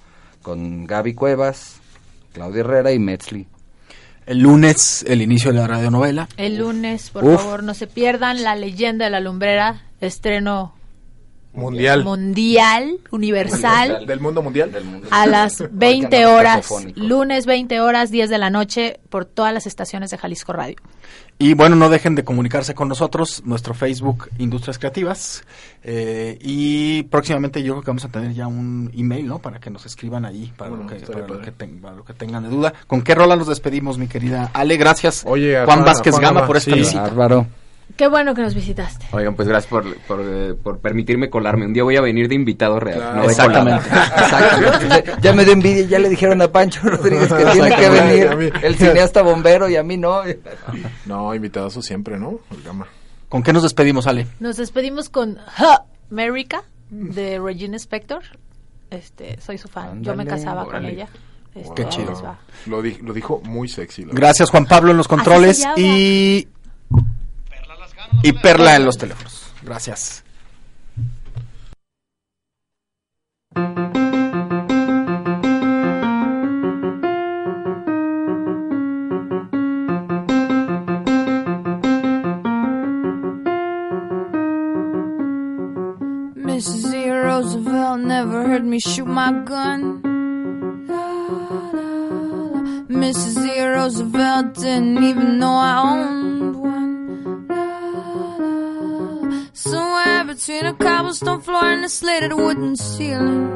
con 0.43 0.85
Gaby 0.85 1.15
Cuevas, 1.15 1.77
Claudia 2.33 2.61
Herrera 2.61 2.93
y 2.93 2.99
Metzli. 2.99 3.47
El 4.27 4.41
lunes, 4.41 5.05
el 5.09 5.23
inicio 5.23 5.53
de 5.53 5.59
la 5.61 5.67
radionovela. 5.67 6.29
El 6.37 6.59
lunes, 6.59 7.11
por 7.11 7.25
Uf. 7.25 7.41
favor, 7.41 7.63
no 7.63 7.75
se 7.75 7.87
pierdan 7.87 8.43
La 8.43 8.57
leyenda 8.57 9.05
de 9.05 9.11
la 9.11 9.21
lumbrera, 9.21 9.83
estreno 10.01 10.76
Mundial. 11.57 12.05
mundial, 12.05 12.99
universal, 13.11 14.07
Del 14.07 14.21
mundo 14.21 14.43
mundial. 14.43 14.71
a 15.11 15.27
las 15.27 15.63
20 15.73 16.03
Marcando 16.21 16.37
horas, 16.37 16.69
lunes 16.95 17.47
20 17.47 17.81
horas, 17.81 18.11
10 18.11 18.31
de 18.31 18.39
la 18.39 18.51
noche, 18.51 19.01
por 19.09 19.25
todas 19.25 19.53
las 19.53 19.67
estaciones 19.67 20.11
de 20.11 20.19
Jalisco 20.19 20.53
Radio. 20.53 20.77
Y 21.39 21.53
bueno, 21.55 21.77
no 21.77 21.91
dejen 21.91 22.15
de 22.15 22.25
comunicarse 22.25 22.75
con 22.75 22.89
nosotros, 22.89 23.43
nuestro 23.45 23.75
Facebook 23.75 24.31
Industrias 24.39 24.79
Creativas. 24.79 25.45
eh, 25.83 26.39
y 26.41 27.03
próximamente 27.05 27.63
yo 27.63 27.75
creo 27.75 27.83
que 27.83 27.91
vamos 27.91 28.05
a 28.05 28.09
tener 28.09 28.33
ya 28.33 28.47
un 28.47 28.91
email, 28.97 29.27
¿no? 29.27 29.39
Para 29.39 29.61
que 29.61 29.71
nos 29.71 29.85
escriban 29.87 30.25
ahí, 30.25 30.53
para, 30.57 30.71
Bueno, 30.71 30.85
lo, 30.85 30.91
que, 30.91 30.97
para, 31.07 31.27
lo 31.27 31.41
que 31.43 31.53
ten- 31.53 31.81
para 31.81 31.95
lo 31.95 32.05
que 32.05 32.13
tengan 32.15 32.43
de 32.43 32.49
duda. 32.49 32.73
¿Con 32.87 33.03
qué 33.03 33.15
rola 33.15 33.37
nos 33.37 33.47
despedimos, 33.49 33.99
mi 33.99 34.09
querida 34.09 34.51
Ale? 34.55 34.77
Gracias, 34.79 35.25
Oye, 35.27 35.63
Juan 35.65 35.85
Vázquez 35.85 36.19
Gama, 36.19 36.47
por 36.47 36.57
esta 36.57 36.73
sí. 36.73 36.79
visita. 36.79 37.03
Bárbaro. 37.03 37.47
Qué 37.97 38.09
bueno 38.09 38.35
que 38.35 38.43
nos 38.43 38.55
visitaste. 38.55 39.07
Oigan, 39.13 39.35
pues 39.37 39.49
gracias 39.49 39.71
por, 39.71 39.97
por, 40.03 40.21
eh, 40.23 40.55
por 40.61 40.81
permitirme 40.81 41.31
colarme. 41.31 41.65
Un 41.67 41.73
día 41.73 41.83
voy 41.85 41.97
a 41.97 42.01
venir 42.01 42.29
de 42.29 42.35
invitado 42.35 42.79
real. 42.81 42.99
Claro. 42.99 43.17
no 43.17 43.23
de 43.23 43.29
Exactamente. 43.29 43.89
Exactamente. 43.89 45.13
ya 45.23 45.33
me 45.33 45.45
dio 45.45 45.53
envidia, 45.55 45.87
ya 45.87 45.99
le 45.99 46.09
dijeron 46.09 46.43
a 46.43 46.51
Pancho 46.53 46.81
Rodríguez 46.85 47.33
que 47.33 47.45
tiene 47.45 47.75
que 47.77 47.89
venir 47.89 48.53
el 48.63 48.75
cineasta 48.75 49.23
bombero 49.23 49.69
y 49.69 49.77
a 49.77 49.83
mí 49.83 49.97
no. 49.97 50.23
No, 51.07 51.35
invitadoso 51.35 51.81
siempre, 51.81 52.19
¿no? 52.19 52.41
¿Con 53.29 53.43
qué 53.43 53.53
nos 53.53 53.63
despedimos, 53.63 54.07
Ale? 54.07 54.27
Nos 54.41 54.57
despedimos 54.57 55.09
con 55.09 55.39
Ha 55.39 55.85
America 56.11 56.65
de 56.91 57.39
Regina 57.39 57.77
Spector. 57.77 58.23
Este, 58.91 59.41
soy 59.41 59.59
su 59.59 59.69
fan. 59.69 60.03
Yo 60.03 60.15
me 60.15 60.27
casaba 60.27 60.65
con 60.65 60.85
ella. 60.85 61.09
Este, 61.55 61.75
Qué 61.75 61.89
chido. 61.89 62.13
va. 62.23 62.39
Lo, 62.67 62.83
di- 62.83 62.99
lo 63.03 63.13
dijo 63.15 63.41
muy 63.45 63.69
sexy. 63.69 64.05
Gracias, 64.13 64.51
Juan 64.51 64.67
Pablo, 64.67 64.91
en 64.91 64.99
los 64.99 65.09
controles 65.09 65.65
y... 65.77 66.47
Y 68.23 68.33
Perla 68.33 68.77
en 68.77 68.85
los 68.85 68.97
teléfonos. 68.99 69.53
Gracias. 69.63 70.23
Mrs. 86.57 86.95
E. 86.95 87.11
Roosevelt 87.11 88.01
never 88.01 88.49
heard 88.49 88.65
me 88.65 88.79
shoot 88.79 89.07
my 89.07 89.31
gun. 89.45 90.01
Mrs. 92.89 93.47
E. 93.47 93.67
Roosevelt 93.67 94.55
didn't 94.55 95.03
even 95.05 95.39
know 95.39 95.55
I 95.55 95.77
owned 95.79 96.16
between 100.47 100.67
a 100.67 100.75
cobblestone 100.75 101.41
floor 101.41 101.65
and 101.65 101.85
a 101.85 101.89
slated 101.89 102.33
wooden 102.33 102.77
ceiling. 102.77 103.49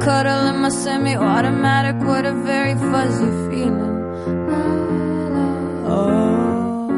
Cuddle 0.00 0.48
in 0.48 0.60
my 0.60 0.68
semi-automatic 0.68 1.96
with 2.06 2.26
a 2.26 2.34
very 2.44 2.74
fuzzy 2.74 3.30
feeling. 3.48 3.96
Oh, 5.86 6.90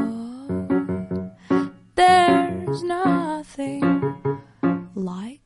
there's 1.94 2.82
nothing 2.82 3.82
like 4.96 5.40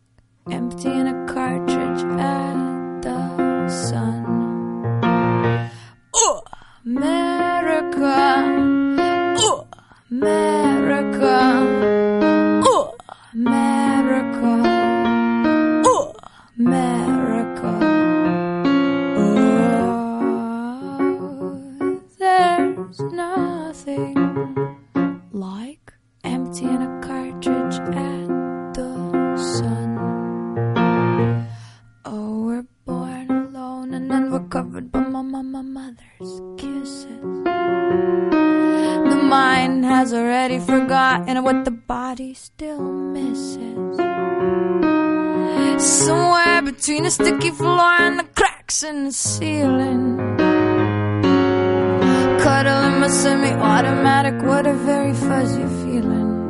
emptying 0.51 1.07
a 1.07 1.27
cartridge 1.27 2.03
at 2.19 3.03
the 3.03 3.69
sun. 3.69 4.25
America. 6.87 8.15
Oh, 9.39 9.67
America. 10.11 10.70
Oh, 11.03 12.00
the 49.11 49.17
in 52.87 53.01
my 53.01 53.09
semi-automatic, 53.09 54.41
what 54.43 54.69
a 54.69 54.75
very 54.75 55.15
fuzzy 55.15 55.67
feeling. 55.83 56.50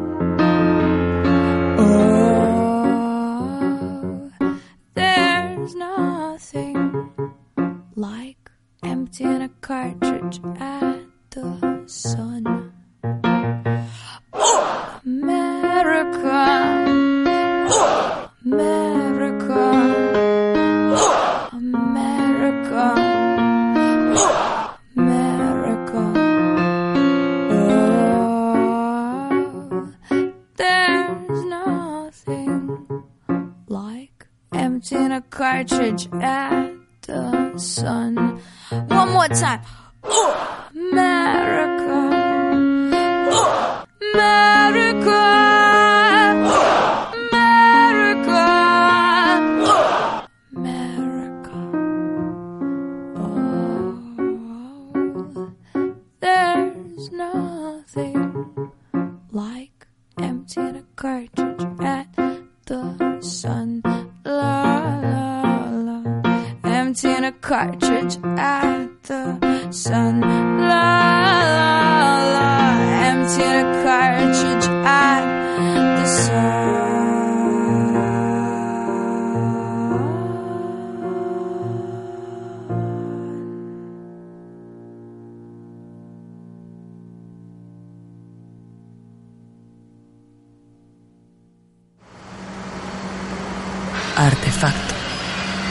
Artefacto. 94.31 94.95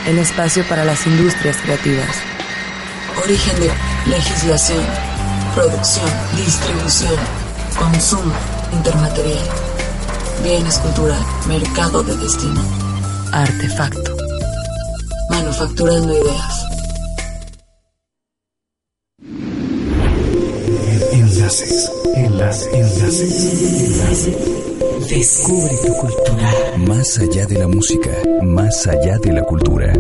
El 0.05 0.19
espacio 0.19 0.67
para 0.67 0.83
las 0.83 1.07
industrias 1.07 1.55
creativas. 1.63 2.09
Origen 3.23 3.57
de 3.61 3.71
legislación, 4.09 4.83
producción, 5.55 6.09
distribución, 6.35 7.15
consumo, 7.77 8.33
intermaterial, 8.73 9.47
bienes 10.43 10.77
culturales, 10.79 11.25
mercado 11.47 12.03
de 12.03 12.17
destino, 12.17 12.61
artefacto, 13.31 14.17
manufacturando 15.29 16.13
ideas. 16.17 16.65
Enlaces, 21.13 21.91
enlaces, 22.15 22.73
enlaces, 22.73 23.61
enlaces. 23.63 24.78
Descubre 25.09 25.75
tu 25.77 25.93
cultura. 25.95 26.53
Más 26.77 27.17
allá 27.17 27.45
de 27.47 27.57
la 27.57 27.67
música, 27.67 28.11
más 28.43 28.85
allá 28.85 29.17
de 29.17 29.33
la 29.33 29.41
cultura. 29.41 29.91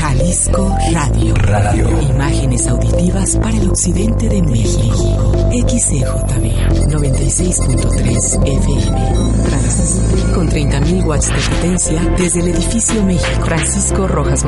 Jalisco 0.00 0.76
Radio. 0.92 1.34
Radio. 1.36 1.88
Imágenes 2.10 2.66
auditivas 2.66 3.36
para 3.36 3.56
el 3.56 3.70
occidente 3.70 4.28
de 4.28 4.42
México. 4.42 5.32
XCJB 5.52 6.88
96.3 6.90 8.46
FM. 8.46 9.44
Transmite 9.44 10.32
con 10.34 10.48
30.000 10.48 11.04
watts 11.06 11.28
de 11.28 11.54
potencia 11.54 12.02
desde 12.18 12.40
el 12.40 12.48
edificio 12.48 13.04
México. 13.04 13.44
Francisco 13.44 14.08
Rojas 14.08 14.44